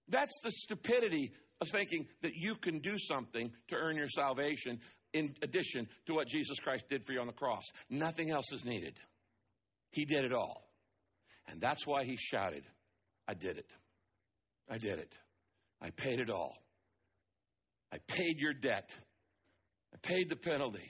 That's 0.09 0.39
the 0.43 0.49
stupidity 0.49 1.31
of 1.61 1.69
thinking 1.69 2.07
that 2.23 2.33
you 2.33 2.55
can 2.55 2.79
do 2.79 2.97
something 2.97 3.51
to 3.69 3.75
earn 3.75 3.97
your 3.97 4.09
salvation 4.09 4.79
in 5.13 5.35
addition 5.43 5.87
to 6.07 6.15
what 6.15 6.27
Jesus 6.27 6.59
Christ 6.59 6.85
did 6.89 7.05
for 7.05 7.13
you 7.13 7.19
on 7.19 7.27
the 7.27 7.33
cross. 7.33 7.65
Nothing 7.87 8.31
else 8.31 8.51
is 8.51 8.65
needed. 8.65 8.97
He 9.91 10.05
did 10.05 10.25
it 10.25 10.33
all. 10.33 10.67
And 11.47 11.61
that's 11.61 11.85
why 11.85 12.03
he 12.03 12.17
shouted, 12.17 12.63
I 13.27 13.35
did 13.35 13.59
it. 13.59 13.69
I 14.67 14.79
did 14.79 14.97
it. 14.97 15.13
I 15.79 15.91
paid 15.91 16.19
it 16.19 16.31
all. 16.31 16.62
I 17.93 17.97
paid 18.07 18.39
your 18.39 18.53
debt. 18.53 18.89
I 19.93 19.97
paid 20.01 20.27
the 20.27 20.35
penalty. 20.35 20.89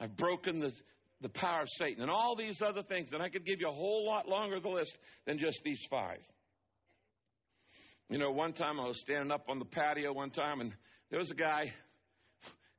I've 0.00 0.16
broken 0.16 0.58
the, 0.58 0.72
the 1.20 1.28
power 1.28 1.60
of 1.60 1.68
Satan 1.68 2.00
and 2.00 2.10
all 2.10 2.34
these 2.34 2.62
other 2.62 2.82
things. 2.82 3.12
And 3.12 3.22
I 3.22 3.28
could 3.28 3.44
give 3.44 3.60
you 3.60 3.68
a 3.68 3.72
whole 3.72 4.06
lot 4.06 4.26
longer 4.26 4.58
the 4.58 4.70
list 4.70 4.96
than 5.26 5.36
just 5.36 5.60
these 5.62 5.86
five. 5.90 6.20
You 8.08 8.16
know, 8.16 8.30
one 8.30 8.52
time 8.52 8.80
I 8.80 8.86
was 8.86 8.98
standing 8.98 9.30
up 9.30 9.44
on 9.50 9.58
the 9.58 9.66
patio 9.66 10.14
one 10.14 10.30
time 10.30 10.62
and 10.62 10.74
there 11.10 11.18
was 11.18 11.30
a 11.30 11.34
guy, 11.34 11.74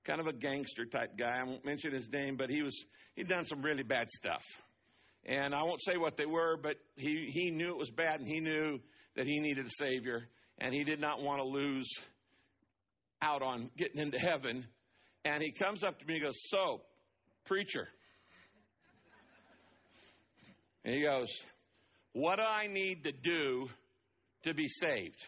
kind 0.05 0.19
of 0.19 0.25
a 0.25 0.33
gangster 0.33 0.85
type 0.85 1.15
guy. 1.15 1.37
I 1.39 1.43
won't 1.43 1.63
mention 1.63 1.93
his 1.93 2.09
name, 2.09 2.37
but 2.37 2.49
he 2.49 2.63
was, 2.63 2.83
he'd 3.15 3.27
done 3.27 3.45
some 3.45 3.61
really 3.61 3.83
bad 3.83 4.09
stuff. 4.09 4.43
And 5.23 5.53
I 5.53 5.61
won't 5.61 5.83
say 5.83 5.97
what 5.97 6.17
they 6.17 6.25
were, 6.25 6.57
but 6.57 6.77
he, 6.95 7.29
he 7.31 7.51
knew 7.51 7.69
it 7.69 7.77
was 7.77 7.91
bad 7.91 8.21
and 8.21 8.27
he 8.27 8.39
knew 8.39 8.79
that 9.15 9.27
he 9.27 9.39
needed 9.39 9.67
a 9.67 9.69
savior 9.69 10.27
and 10.57 10.73
he 10.73 10.83
did 10.83 10.99
not 10.99 11.21
want 11.21 11.39
to 11.39 11.45
lose 11.45 11.87
out 13.21 13.41
on 13.41 13.69
getting 13.77 14.01
into 14.01 14.17
heaven. 14.17 14.65
And 15.23 15.43
he 15.43 15.51
comes 15.51 15.83
up 15.83 15.99
to 15.99 16.05
me 16.05 16.15
and 16.15 16.23
goes, 16.23 16.39
So, 16.47 16.81
preacher. 17.45 17.87
And 20.83 20.95
he 20.95 21.01
goes, 21.03 21.29
What 22.13 22.37
do 22.37 22.43
I 22.43 22.67
need 22.67 23.03
to 23.03 23.11
do 23.11 23.69
to 24.43 24.53
be 24.53 24.67
saved? 24.67 25.23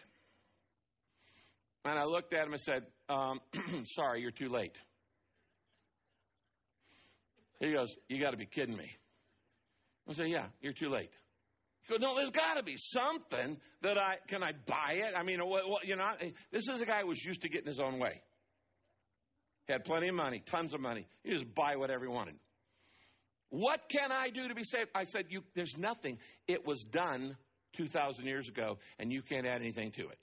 And 1.84 1.98
I 1.98 2.04
looked 2.04 2.32
at 2.32 2.46
him 2.46 2.52
and 2.52 2.60
said, 2.60 2.82
um, 3.08 3.40
Sorry, 3.84 4.22
you're 4.22 4.30
too 4.30 4.48
late. 4.48 4.76
He 7.60 7.72
goes, 7.72 7.94
You 8.08 8.20
got 8.20 8.32
to 8.32 8.36
be 8.36 8.46
kidding 8.46 8.76
me. 8.76 8.90
I 10.08 10.12
said, 10.12 10.28
Yeah, 10.28 10.46
you're 10.60 10.72
too 10.72 10.88
late. 10.88 11.10
No, 11.90 12.14
there's 12.16 12.30
got 12.30 12.56
to 12.56 12.62
be 12.62 12.76
something 12.76 13.58
that 13.82 13.98
I 13.98 14.16
can 14.26 14.42
I 14.42 14.52
buy 14.66 14.94
it? 14.94 15.14
I 15.16 15.22
mean, 15.22 15.40
what, 15.40 15.68
what, 15.68 15.86
you 15.86 15.96
know, 15.96 16.08
this 16.50 16.68
is 16.68 16.80
a 16.80 16.86
guy 16.86 17.02
who 17.02 17.08
was 17.08 17.22
used 17.22 17.42
to 17.42 17.48
getting 17.48 17.68
his 17.68 17.80
own 17.80 17.98
way. 17.98 18.22
He 19.66 19.72
had 19.72 19.84
plenty 19.84 20.08
of 20.08 20.14
money, 20.14 20.42
tons 20.44 20.74
of 20.74 20.80
money. 20.80 21.06
He 21.22 21.32
just 21.32 21.54
buy 21.54 21.76
whatever 21.76 22.04
he 22.04 22.10
wanted. 22.10 22.34
What 23.50 23.80
can 23.88 24.10
I 24.12 24.30
do 24.30 24.48
to 24.48 24.54
be 24.54 24.64
saved? 24.64 24.90
I 24.94 25.04
said, 25.04 25.26
you, 25.28 25.42
There's 25.54 25.76
nothing. 25.76 26.18
It 26.48 26.66
was 26.66 26.82
done 26.82 27.36
2,000 27.76 28.26
years 28.26 28.48
ago, 28.48 28.78
and 28.98 29.12
you 29.12 29.22
can't 29.22 29.46
add 29.46 29.60
anything 29.60 29.92
to 29.92 30.08
it. 30.08 30.18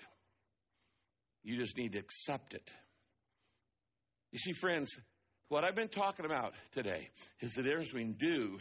You 1.44 1.58
just 1.58 1.78
need 1.78 1.94
to 1.94 2.00
accept 2.00 2.54
it. 2.54 2.70
You 4.32 4.40
see, 4.40 4.54
friends, 4.54 4.96
what 5.50 5.64
I've 5.64 5.76
been 5.76 5.90
talking 5.90 6.26
about 6.26 6.54
today 6.74 7.10
is 7.42 7.54
the 7.54 7.64
difference 7.64 7.88
between 7.90 8.14
do 8.14 8.60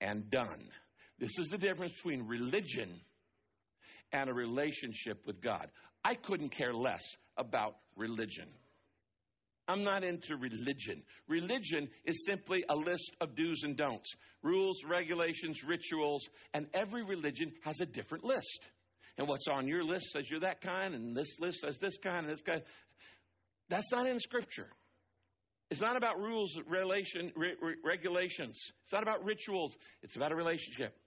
and 0.00 0.30
done. 0.30 0.68
This 1.22 1.38
is 1.38 1.50
the 1.50 1.56
difference 1.56 1.92
between 1.92 2.26
religion 2.26 2.90
and 4.12 4.28
a 4.28 4.34
relationship 4.34 5.24
with 5.24 5.40
God. 5.40 5.68
I 6.04 6.16
couldn't 6.16 6.48
care 6.48 6.74
less 6.74 7.16
about 7.36 7.76
religion. 7.96 8.48
I'm 9.68 9.84
not 9.84 10.02
into 10.02 10.36
religion. 10.36 11.04
Religion 11.28 11.88
is 12.04 12.26
simply 12.26 12.64
a 12.68 12.74
list 12.74 13.12
of 13.20 13.36
do's 13.36 13.62
and 13.62 13.76
don'ts, 13.76 14.16
rules, 14.42 14.82
regulations, 14.82 15.62
rituals, 15.62 16.28
and 16.54 16.66
every 16.74 17.04
religion 17.04 17.52
has 17.62 17.80
a 17.80 17.86
different 17.86 18.24
list. 18.24 18.68
And 19.16 19.28
what's 19.28 19.46
on 19.46 19.68
your 19.68 19.84
list 19.84 20.10
says 20.10 20.28
you're 20.28 20.40
that 20.40 20.60
kind, 20.60 20.92
and 20.92 21.14
this 21.14 21.38
list 21.38 21.60
says 21.60 21.78
this 21.78 21.98
kind, 21.98 22.26
and 22.26 22.30
this 22.30 22.42
kind. 22.42 22.62
That's 23.68 23.92
not 23.92 24.08
in 24.08 24.18
Scripture. 24.18 24.66
It's 25.70 25.80
not 25.80 25.96
about 25.96 26.18
rules, 26.18 26.58
relation, 26.66 27.30
re, 27.36 27.54
re, 27.62 27.74
regulations. 27.84 28.58
It's 28.82 28.92
not 28.92 29.04
about 29.04 29.24
rituals. 29.24 29.76
It's 30.02 30.16
about 30.16 30.32
a 30.32 30.34
relationship. 30.34 30.98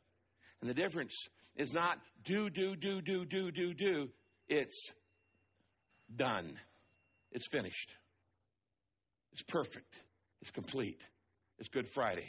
And 0.65 0.75
the 0.75 0.81
difference 0.81 1.29
is 1.55 1.73
not 1.73 1.99
do, 2.23 2.49
do, 2.49 2.75
do, 2.75 2.99
do, 2.99 3.23
do, 3.23 3.51
do, 3.51 3.71
do. 3.75 4.09
It's 4.49 4.91
done. 6.15 6.57
It's 7.31 7.45
finished. 7.45 7.91
It's 9.33 9.43
perfect. 9.43 9.93
It's 10.41 10.49
complete. 10.49 11.03
It's 11.59 11.69
Good 11.69 11.87
Friday. 11.87 12.27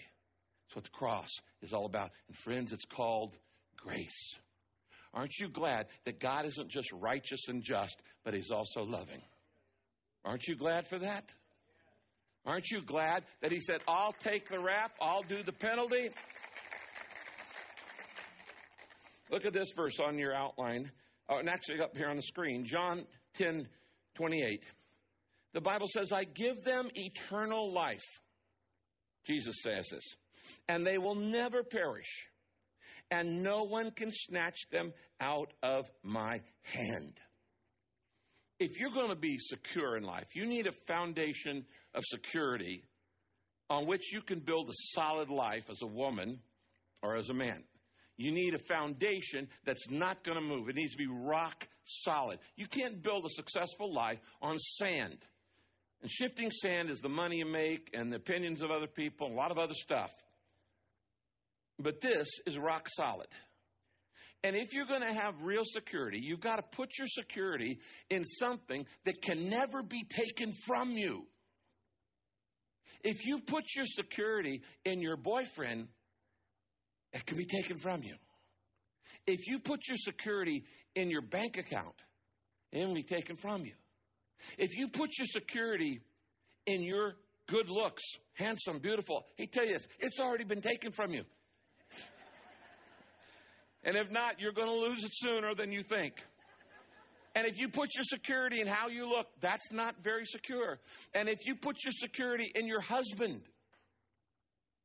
It's 0.67 0.77
what 0.77 0.85
the 0.85 0.91
cross 0.91 1.31
is 1.63 1.73
all 1.73 1.87
about. 1.87 2.11
And 2.29 2.37
friends, 2.37 2.75
it's 2.75 2.85
called 2.85 3.33
grace. 3.79 4.37
Aren't 5.15 5.39
you 5.39 5.49
glad 5.49 5.87
that 6.05 6.21
God 6.21 6.45
isn't 6.45 6.69
just 6.69 6.93
righteous 6.93 7.49
and 7.49 7.63
just, 7.63 7.97
but 8.23 8.35
He's 8.35 8.51
also 8.51 8.83
loving? 8.83 9.23
Aren't 10.27 10.47
you 10.47 10.57
glad 10.57 10.89
for 10.89 10.99
that? 10.99 11.25
Aren't 12.45 12.71
you 12.71 12.83
glad 12.83 13.25
that 13.41 13.51
He 13.51 13.61
said, 13.61 13.81
I'll 13.89 14.13
take 14.13 14.51
the 14.51 14.59
rap, 14.59 14.93
I'll 15.01 15.23
do 15.23 15.43
the 15.43 15.53
penalty? 15.53 16.11
Look 19.31 19.45
at 19.45 19.53
this 19.53 19.73
verse 19.77 19.99
on 19.99 20.19
your 20.19 20.35
outline, 20.35 20.91
oh, 21.29 21.39
and 21.39 21.49
actually 21.49 21.81
up 21.81 21.97
here 21.97 22.09
on 22.09 22.17
the 22.17 22.23
screen 22.23 22.65
John 22.65 23.05
10 23.39 23.69
28. 24.17 24.63
The 25.53 25.61
Bible 25.61 25.89
says, 25.89 26.13
I 26.13 26.25
give 26.25 26.63
them 26.65 26.89
eternal 26.95 27.73
life. 27.73 28.21
Jesus 29.27 29.57
says 29.63 29.89
this. 29.91 30.05
and 30.69 30.87
they 30.87 30.99
will 30.99 31.17
never 31.17 31.65
perish, 31.65 32.29
and 33.11 33.43
no 33.43 33.65
one 33.65 33.91
can 33.91 34.13
snatch 34.13 34.69
them 34.71 34.93
out 35.21 35.53
of 35.63 35.91
my 36.03 36.41
hand. 36.63 37.19
If 38.59 38.79
you're 38.79 38.91
going 38.91 39.11
to 39.11 39.17
be 39.17 39.39
secure 39.39 39.97
in 39.97 40.05
life, 40.05 40.29
you 40.35 40.47
need 40.47 40.67
a 40.67 40.73
foundation 40.87 41.67
of 41.95 42.05
security 42.05 42.85
on 43.69 43.87
which 43.87 44.13
you 44.13 44.23
can 44.23 44.41
build 44.41 44.69
a 44.69 44.73
solid 44.95 45.31
life 45.31 45.65
as 45.71 45.83
a 45.83 45.87
woman 45.87 46.39
or 47.03 47.17
as 47.17 47.29
a 47.29 47.35
man. 47.35 47.65
You 48.17 48.33
need 48.33 48.55
a 48.55 48.59
foundation 48.59 49.49
that's 49.65 49.91
not 49.91 50.25
going 50.25 50.39
to 50.39 50.45
move. 50.45 50.69
It 50.69 50.77
needs 50.77 50.93
to 50.93 50.99
be 50.99 51.07
rock 51.07 51.69
solid. 51.85 52.39
You 52.57 52.67
can't 52.67 53.03
build 53.03 53.27
a 53.27 53.31
successful 53.31 53.93
life 53.93 54.19
on 54.41 54.59
sand. 54.59 55.19
And 56.03 56.11
shifting 56.11 56.51
sand 56.51 56.91
is 56.91 57.01
the 57.01 57.09
money 57.09 57.39
you 57.39 57.47
make 57.47 57.91
and 57.95 58.13
the 58.13 58.17
opinions 58.17 58.63
of 58.63 58.71
other 58.71 58.87
people, 58.87 59.29
a 59.29 59.35
lot 59.35 59.51
of 59.51 59.59
other 59.59 59.75
stuff. 59.75 60.11
But 61.79 62.01
this 62.01 62.29
is 62.47 62.57
rock 62.57 62.89
solid. 62.89 63.29
And 64.43 64.57
if 64.57 64.73
you're 64.73 64.87
going 64.87 65.07
to 65.07 65.13
have 65.13 65.43
real 65.43 65.65
security, 65.65 66.21
you've 66.23 66.41
got 66.41 66.57
to 66.57 66.63
put 66.63 66.99
your 66.99 67.07
security 67.07 67.81
in 68.09 68.25
something 68.25 68.87
that 69.05 69.21
can 69.21 69.49
never 69.49 69.83
be 69.83 70.05
taken 70.05 70.53
from 70.53 70.93
you. 70.93 71.27
If 73.03 73.27
you 73.27 73.41
put 73.41 73.65
your 73.75 73.87
security 73.87 74.63
in 74.85 75.01
your 75.01 75.17
boyfriend, 75.17 75.89
it 77.17 77.25
can 77.25 77.39
be 77.39 77.47
taken 77.47 77.77
from 77.79 78.03
you. 78.03 78.15
If 79.27 79.49
you 79.49 79.59
put 79.59 79.89
your 79.89 79.97
security 79.97 80.65
in 80.95 81.11
your 81.11 81.23
bank 81.23 81.57
account, 81.57 81.95
it 82.73 82.85
can 82.85 82.95
be 82.95 83.03
taken 83.03 83.37
from 83.37 83.65
you. 83.65 83.73
If 84.59 84.77
you 84.77 84.89
put 84.89 85.17
your 85.19 85.27
security 85.27 86.01
in 86.67 86.83
your 86.83 87.15
good 87.49 87.71
looks, 87.71 88.03
handsome, 88.35 88.81
beautiful, 88.81 89.27
he 89.37 89.47
tell 89.47 89.65
you 89.65 89.73
this, 89.73 89.87
it's 89.99 90.21
already 90.21 90.45
been 90.45 90.61
taken 90.61 90.93
from 90.93 91.11
you. 91.11 91.25
and 93.83 93.97
if 93.97 94.11
not, 94.11 94.39
you're 94.39 94.53
going 94.53 94.69
to 94.69 94.89
lose 94.89 95.03
it 95.03 95.13
sooner 95.15 95.55
than 95.55 95.73
you 95.73 95.83
think. 95.83 96.15
And 97.35 97.47
if 97.47 97.59
you 97.59 97.69
put 97.71 97.95
your 97.95 98.05
security 98.05 98.61
in 98.61 98.67
how 98.67 98.89
you 98.89 99.09
look, 99.09 99.27
that's 99.41 99.73
not 99.73 99.97
very 100.03 100.27
secure. 100.27 100.79
And 101.15 101.31
if 101.31 101.47
you 101.47 101.57
put 101.57 101.83
your 101.83 101.93
security 101.93 102.51
in 102.55 102.67
your 102.67 102.81
husband, 102.81 103.41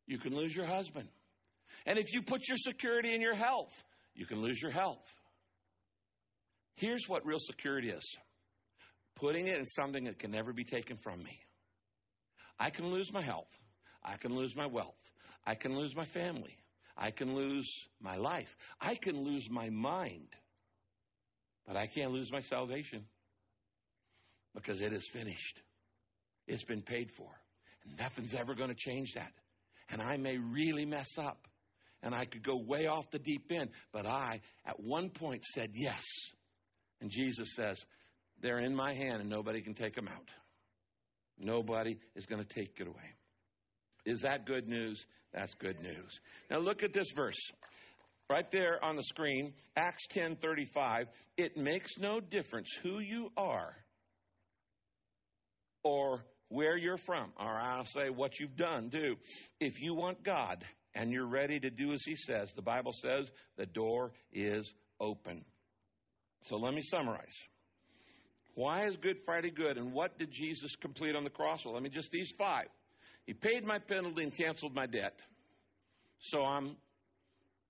you 0.07 0.17
can 0.17 0.33
lose 0.33 0.55
your 0.55 0.65
husband. 0.65 1.09
And 1.85 1.97
if 1.97 2.13
you 2.13 2.21
put 2.21 2.47
your 2.47 2.57
security 2.57 3.13
in 3.13 3.21
your 3.21 3.35
health, 3.35 3.71
you 4.15 4.25
can 4.25 4.41
lose 4.41 4.61
your 4.61 4.71
health. 4.71 5.03
Here's 6.75 7.07
what 7.07 7.25
real 7.25 7.39
security 7.39 7.89
is 7.89 8.17
putting 9.15 9.47
it 9.47 9.57
in 9.57 9.65
something 9.65 10.05
that 10.05 10.17
can 10.19 10.31
never 10.31 10.51
be 10.51 10.63
taken 10.63 10.97
from 10.97 11.19
me. 11.19 11.39
I 12.59 12.69
can 12.69 12.87
lose 12.87 13.13
my 13.13 13.21
health. 13.21 13.51
I 14.03 14.17
can 14.17 14.35
lose 14.35 14.55
my 14.55 14.65
wealth. 14.65 14.95
I 15.45 15.55
can 15.55 15.75
lose 15.75 15.95
my 15.95 16.05
family. 16.05 16.57
I 16.97 17.11
can 17.11 17.35
lose 17.35 17.69
my 18.01 18.17
life. 18.17 18.55
I 18.79 18.95
can 18.95 19.23
lose 19.23 19.49
my 19.49 19.69
mind. 19.69 20.27
But 21.67 21.77
I 21.77 21.87
can't 21.87 22.11
lose 22.11 22.31
my 22.31 22.41
salvation 22.41 23.05
because 24.55 24.81
it 24.81 24.93
is 24.93 25.07
finished. 25.07 25.59
It's 26.47 26.63
been 26.63 26.81
paid 26.81 27.11
for. 27.11 27.29
And 27.83 27.97
nothing's 27.99 28.33
ever 28.33 28.55
going 28.55 28.69
to 28.69 28.75
change 28.75 29.13
that. 29.13 29.31
And 29.89 30.01
I 30.01 30.17
may 30.17 30.37
really 30.37 30.85
mess 30.85 31.17
up 31.17 31.47
and 32.03 32.15
I 32.15 32.25
could 32.25 32.43
go 32.43 32.57
way 32.57 32.87
off 32.87 33.09
the 33.11 33.19
deep 33.19 33.51
end. 33.51 33.69
But 33.91 34.05
I, 34.05 34.41
at 34.65 34.79
one 34.79 35.09
point, 35.09 35.43
said 35.45 35.71
yes. 35.73 36.03
And 36.99 37.09
Jesus 37.09 37.55
says, 37.55 37.83
They're 38.41 38.59
in 38.59 38.75
my 38.75 38.93
hand 38.93 39.21
and 39.21 39.29
nobody 39.29 39.61
can 39.61 39.73
take 39.73 39.95
them 39.95 40.07
out. 40.07 40.29
Nobody 41.37 41.97
is 42.15 42.25
going 42.25 42.43
to 42.43 42.47
take 42.47 42.79
it 42.79 42.87
away. 42.87 43.15
Is 44.05 44.21
that 44.21 44.45
good 44.45 44.67
news? 44.67 45.05
That's 45.33 45.53
good 45.55 45.81
news. 45.81 46.19
Now 46.49 46.59
look 46.59 46.83
at 46.83 46.93
this 46.93 47.11
verse. 47.15 47.39
Right 48.29 48.49
there 48.49 48.83
on 48.83 48.95
the 48.95 49.03
screen, 49.03 49.53
Acts 49.75 50.07
10:35, 50.13 51.07
it 51.37 51.57
makes 51.57 51.97
no 51.97 52.19
difference 52.19 52.69
who 52.81 52.99
you 52.99 53.29
are 53.35 53.75
or 55.83 56.23
where 56.49 56.77
you're 56.77 56.97
from, 56.97 57.31
or 57.39 57.59
I'll 57.59 57.85
say 57.85 58.09
what 58.09 58.39
you've 58.39 58.55
done, 58.55 58.89
do. 58.89 59.15
If 59.59 59.81
you 59.81 59.95
want 59.95 60.23
God, 60.23 60.63
and 60.93 61.11
you're 61.11 61.27
ready 61.27 61.59
to 61.59 61.69
do 61.69 61.93
as 61.93 62.03
he 62.03 62.15
says, 62.15 62.51
the 62.53 62.61
Bible 62.61 62.93
says 62.93 63.27
the 63.57 63.65
door 63.65 64.11
is 64.33 64.71
open. 64.99 65.45
So 66.43 66.57
let 66.57 66.73
me 66.73 66.81
summarize. 66.81 67.35
Why 68.55 68.85
is 68.85 68.97
Good 68.97 69.17
Friday 69.25 69.51
good 69.51 69.77
and 69.77 69.93
what 69.93 70.19
did 70.19 70.31
Jesus 70.31 70.75
complete 70.75 71.15
on 71.15 71.23
the 71.23 71.29
cross? 71.29 71.63
Well, 71.63 71.73
let 71.73 71.83
me 71.83 71.89
just 71.89 72.11
these 72.11 72.31
five. 72.37 72.67
He 73.25 73.33
paid 73.33 73.63
my 73.63 73.79
penalty 73.79 74.23
and 74.23 74.35
canceled 74.35 74.75
my 74.75 74.87
debt. 74.87 75.17
So 76.19 76.43
I'm, 76.43 76.75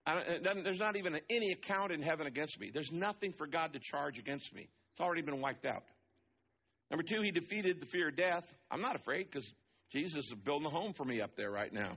there's 0.06 0.80
not 0.80 0.98
even 0.98 1.20
any 1.30 1.52
account 1.52 1.92
in 1.92 2.02
heaven 2.02 2.26
against 2.26 2.60
me. 2.60 2.72
There's 2.74 2.92
nothing 2.92 3.34
for 3.38 3.46
God 3.48 3.74
to 3.74 3.80
charge 3.80 4.18
against 4.18 4.54
me. 4.54 4.70
It's 4.92 5.02
already 5.02 5.22
been 5.22 5.40
wiped 5.40 5.66
out. 5.66 5.84
Number 6.90 7.04
two, 7.04 7.22
he 7.22 7.32
defeated 7.32 7.80
the 7.80 7.86
fear 7.86 8.10
of 8.10 8.18
death. 8.18 8.44
I'm 8.70 8.82
not 8.82 8.96
afraid 8.96 9.28
because 9.32 9.50
Jesus 9.92 10.26
is 10.26 10.34
building 10.44 10.68
a 10.68 10.70
home 10.70 10.94
for 10.94 11.06
me 11.06 11.22
up 11.22 11.36
there 11.38 11.52
right 11.52 11.72
now. 11.72 11.94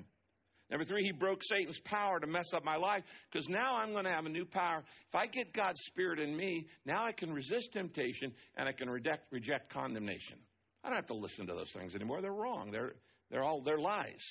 Number 0.71 0.85
three, 0.85 1.03
he 1.05 1.13
broke 1.13 1.43
Satan's 1.45 1.81
power 1.81 2.19
to 2.19 2.27
mess 2.27 2.55
up 2.55 2.65
my 2.65 2.77
life 2.77 3.05
because 3.31 3.49
now 3.49 3.77
I'm 3.77 3.93
going 3.93 4.05
to 4.05 4.11
have 4.11 4.25
a 4.25 4.31
new 4.31 4.47
power. 4.47 4.83
If 5.09 5.15
I 5.15 5.27
get 5.27 5.53
God's 5.53 5.81
Spirit 5.81 6.19
in 6.19 6.35
me, 6.35 6.67
now 6.87 7.05
I 7.05 7.13
can 7.13 7.33
resist 7.33 7.73
temptation 7.73 8.33
and 8.57 8.69
I 8.69 8.73
can 8.73 8.89
reject, 8.89 9.31
reject 9.31 9.71
condemnation. 9.71 10.39
I 10.83 10.89
don't 10.89 10.97
have 10.97 11.07
to 11.07 11.15
listen 11.15 11.47
to 11.47 11.55
those 11.55 11.71
things 11.71 11.95
anymore. 11.95 12.23
They're 12.23 12.33
wrong. 12.33 12.71
They're, 12.71 12.95
they're 13.31 13.43
all, 13.43 13.61
they're 13.61 13.79
lies. 13.79 14.23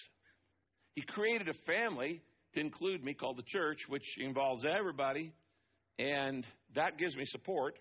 He 0.96 1.02
created 1.02 1.50
a 1.50 1.54
family 1.54 2.22
to 2.54 2.60
include 2.60 3.04
me 3.04 3.13
called 3.13 3.38
the 3.38 3.43
church, 3.43 3.88
which 3.88 4.17
involves 4.19 4.63
everybody. 4.65 5.34
And 6.00 6.46
that 6.74 6.98
gives 6.98 7.15
me 7.15 7.26
support. 7.26 7.78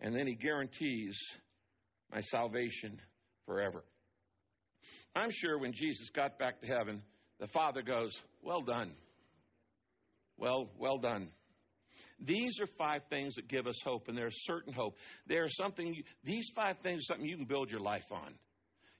And 0.00 0.14
then 0.16 0.26
he 0.26 0.34
guarantees 0.34 1.18
my 2.12 2.20
salvation 2.22 2.98
forever. 3.46 3.84
I'm 5.14 5.30
sure 5.30 5.58
when 5.58 5.72
Jesus 5.72 6.10
got 6.10 6.38
back 6.38 6.60
to 6.62 6.66
heaven, 6.66 7.02
the 7.42 7.48
father 7.48 7.82
goes, 7.82 8.22
Well 8.40 8.60
done. 8.60 8.92
Well, 10.38 10.70
well 10.78 10.98
done. 10.98 11.28
These 12.20 12.60
are 12.60 12.66
five 12.78 13.02
things 13.10 13.34
that 13.34 13.48
give 13.48 13.66
us 13.66 13.82
hope, 13.84 14.06
and 14.06 14.16
there's 14.16 14.44
certain 14.44 14.72
hope. 14.72 14.96
There's 15.26 15.56
something, 15.56 16.04
these 16.22 16.50
five 16.54 16.78
things 16.78 17.00
are 17.00 17.14
something 17.14 17.26
you 17.26 17.36
can 17.36 17.46
build 17.46 17.68
your 17.68 17.80
life 17.80 18.12
on. 18.12 18.34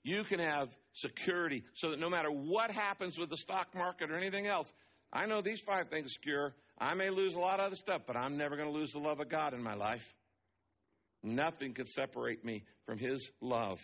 You 0.03 0.25
can 0.25 0.41
have 0.41 0.71
security 0.93 1.63
so 1.75 1.91
that 1.91 2.01
no 2.01 2.11
matter 2.11 2.31
what 2.31 2.73
happens 2.73 3.17
with 3.17 3.31
the 3.31 3.37
stock 3.37 3.69
market 3.77 4.11
or 4.11 4.17
anything 4.17 4.49
else, 4.49 4.73
I 5.13 5.27
know 5.27 5.41
these 5.41 5.61
five 5.61 5.89
things 5.89 6.07
are 6.07 6.09
secure. 6.09 6.55
I 6.77 6.95
may 6.95 7.11
lose 7.11 7.35
a 7.35 7.39
lot 7.39 7.61
of 7.61 7.67
other 7.67 7.77
stuff, 7.77 8.03
but 8.09 8.17
I'm 8.17 8.37
never 8.37 8.57
going 8.57 8.73
to 8.73 8.77
lose 8.77 8.91
the 8.91 8.99
love 8.99 9.21
of 9.21 9.29
God 9.29 9.55
in 9.55 9.63
my 9.63 9.75
life. 9.75 10.05
Nothing 11.23 11.75
can 11.75 11.87
separate 11.87 12.45
me 12.45 12.65
from 12.87 12.99
His 12.99 13.31
love. 13.41 13.79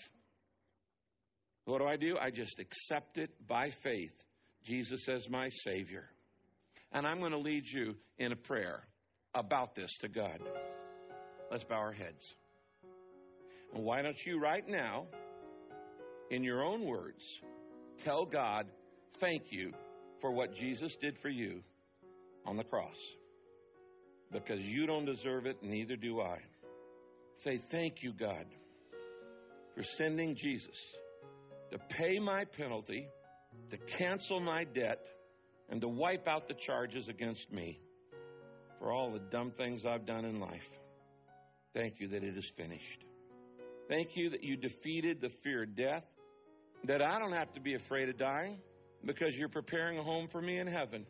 What 1.64 1.78
do 1.78 1.86
I 1.86 1.96
do? 1.96 2.18
I 2.20 2.30
just 2.30 2.58
accept 2.58 3.18
it 3.18 3.30
by 3.46 3.70
faith 3.70 4.24
Jesus 4.64 5.08
as 5.08 5.28
my 5.28 5.48
Savior. 5.48 6.08
And 6.92 7.06
I'm 7.06 7.20
going 7.20 7.32
to 7.32 7.38
lead 7.38 7.66
you 7.66 7.96
in 8.18 8.32
a 8.32 8.36
prayer 8.36 8.82
about 9.34 9.74
this 9.74 9.92
to 9.98 10.08
God. 10.08 10.40
Let's 11.50 11.64
bow 11.64 11.76
our 11.76 11.92
heads. 11.92 12.34
And 13.74 13.84
why 13.84 14.02
don't 14.02 14.18
you, 14.26 14.40
right 14.40 14.66
now, 14.66 15.06
in 16.30 16.42
your 16.42 16.64
own 16.64 16.84
words, 16.84 17.22
tell 18.04 18.24
God, 18.24 18.66
thank 19.20 19.52
you 19.52 19.72
for 20.20 20.32
what 20.32 20.54
Jesus 20.54 20.96
did 20.96 21.18
for 21.18 21.28
you 21.28 21.62
on 22.46 22.56
the 22.56 22.64
cross? 22.64 22.96
Because 24.32 24.60
you 24.60 24.86
don't 24.86 25.04
deserve 25.04 25.46
it, 25.46 25.62
neither 25.62 25.96
do 25.96 26.20
I. 26.20 26.38
Say, 27.44 27.58
thank 27.70 28.02
you, 28.02 28.12
God, 28.12 28.44
for 29.74 29.82
sending 29.82 30.34
Jesus 30.34 30.76
to 31.70 31.78
pay 31.78 32.18
my 32.18 32.44
penalty 32.44 33.08
to 33.70 33.76
cancel 33.76 34.40
my 34.40 34.64
debt 34.64 35.00
and 35.68 35.80
to 35.80 35.88
wipe 35.88 36.26
out 36.26 36.48
the 36.48 36.54
charges 36.54 37.08
against 37.08 37.52
me 37.52 37.78
for 38.78 38.92
all 38.92 39.10
the 39.10 39.18
dumb 39.18 39.50
things 39.50 39.84
I've 39.84 40.06
done 40.06 40.24
in 40.24 40.40
life. 40.40 40.70
Thank 41.74 42.00
you 42.00 42.08
that 42.08 42.22
it 42.22 42.36
is 42.36 42.50
finished. 42.56 43.04
Thank 43.88 44.16
you 44.16 44.30
that 44.30 44.42
you 44.44 44.56
defeated 44.56 45.20
the 45.20 45.30
fear 45.42 45.62
of 45.62 45.74
death, 45.74 46.04
that 46.84 47.02
I 47.02 47.18
don't 47.18 47.32
have 47.32 47.52
to 47.54 47.60
be 47.60 47.74
afraid 47.74 48.08
of 48.08 48.18
dying 48.18 48.60
because 49.04 49.36
you're 49.36 49.48
preparing 49.48 49.98
a 49.98 50.02
home 50.02 50.28
for 50.28 50.40
me 50.40 50.58
in 50.58 50.66
heaven. 50.66 51.06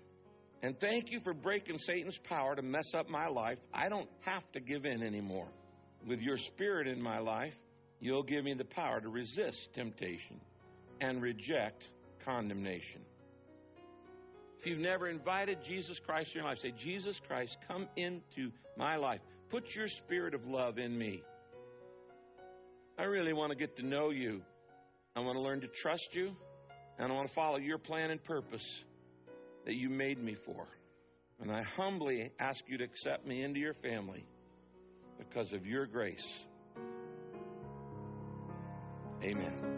And 0.63 0.79
thank 0.79 1.11
you 1.11 1.21
for 1.21 1.35
breaking 1.35 1.79
Satan's 1.79 2.19
power 2.19 2.57
to 2.57 2.63
mess 2.63 2.95
up 2.95 3.09
my 3.09 3.29
life. 3.29 3.59
I 3.73 3.89
don't 3.89 4.09
have 4.21 4.51
to 4.53 4.61
give 4.61 4.85
in 4.85 5.03
anymore. 5.03 5.49
With 6.07 6.21
your 6.21 6.37
spirit 6.37 6.89
in 6.89 7.01
my 7.01 7.19
life, 7.19 7.57
you'll 8.01 8.23
give 8.25 8.45
me 8.45 8.55
the 8.55 8.65
power 8.65 9.01
to 9.01 9.09
resist 9.09 9.73
temptation 9.75 10.41
and 11.01 11.23
reject 11.23 11.87
condemnation. 12.29 13.01
If 14.59 14.67
you've 14.67 14.81
never 14.81 15.09
invited 15.09 15.63
Jesus 15.65 15.99
Christ 15.99 16.35
in 16.35 16.41
your 16.41 16.49
life, 16.49 16.59
say, 16.59 16.73
Jesus 16.73 17.21
Christ, 17.21 17.57
come 17.69 17.89
into 17.97 18.51
my 18.77 18.97
life. 18.97 19.21
Put 19.51 19.75
your 19.75 19.89
spirit 19.89 20.35
of 20.35 20.47
love 20.47 20.79
in 20.79 20.97
me. 20.97 21.23
I 22.99 23.05
really 23.05 23.33
want 23.33 23.51
to 23.51 23.57
get 23.57 23.77
to 23.77 23.87
know 23.87 24.11
you. 24.11 24.43
I 25.17 25.21
want 25.21 25.35
to 25.35 25.41
learn 25.41 25.61
to 25.61 25.69
trust 25.69 26.15
you. 26.15 26.37
And 26.99 27.13
I 27.13 27.15
want 27.15 27.29
to 27.29 27.35
follow 27.35 27.59
your 27.59 27.79
plan 27.79 28.11
and 28.11 28.23
purpose 28.23 28.85
that 29.65 29.77
you 29.77 29.89
made 29.89 30.23
me 30.23 30.35
for. 30.35 30.67
And 31.41 31.53
I 31.53 31.63
humbly 31.63 32.33
ask 32.41 32.65
you 32.69 32.79
to 32.79 32.85
accept 32.85 33.27
me 33.27 33.43
into 33.43 33.61
your 33.61 33.75
family 33.75 34.25
because 35.19 35.53
of 35.53 35.67
your 35.67 35.87
grace. 35.87 36.45
Amen. 39.23 39.78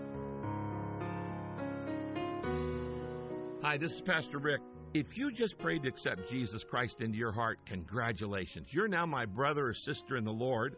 Hi, 3.62 3.76
this 3.76 3.92
is 3.92 4.00
Pastor 4.00 4.38
Rick. 4.38 4.62
If 4.94 5.16
you 5.16 5.30
just 5.30 5.56
prayed 5.56 5.84
to 5.84 5.88
accept 5.88 6.28
Jesus 6.28 6.64
Christ 6.64 7.00
into 7.00 7.16
your 7.16 7.30
heart, 7.30 7.60
congratulations. 7.66 8.74
You're 8.74 8.88
now 8.88 9.06
my 9.06 9.26
brother 9.26 9.68
or 9.68 9.74
sister 9.74 10.16
in 10.16 10.24
the 10.24 10.32
Lord, 10.32 10.74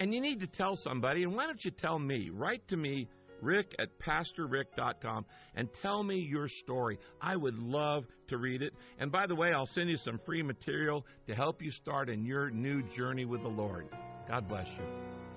and 0.00 0.12
you 0.12 0.20
need 0.20 0.40
to 0.40 0.48
tell 0.48 0.74
somebody. 0.74 1.22
And 1.22 1.36
why 1.36 1.46
don't 1.46 1.64
you 1.64 1.70
tell 1.70 1.96
me? 1.96 2.30
Write 2.32 2.66
to 2.68 2.76
me, 2.76 3.06
rick 3.40 3.76
at 3.78 4.00
pastorrick.com, 4.00 5.26
and 5.54 5.68
tell 5.80 6.02
me 6.02 6.18
your 6.18 6.48
story. 6.48 6.98
I 7.20 7.36
would 7.36 7.58
love 7.58 8.06
to 8.28 8.38
read 8.38 8.62
it. 8.62 8.74
And 8.98 9.12
by 9.12 9.28
the 9.28 9.36
way, 9.36 9.52
I'll 9.52 9.66
send 9.66 9.88
you 9.88 9.96
some 9.96 10.18
free 10.18 10.42
material 10.42 11.06
to 11.28 11.34
help 11.36 11.62
you 11.62 11.70
start 11.70 12.08
in 12.08 12.24
your 12.24 12.50
new 12.50 12.82
journey 12.82 13.26
with 13.26 13.42
the 13.42 13.48
Lord. 13.48 13.86
God 14.26 14.48
bless 14.48 14.66
you. 14.66 15.27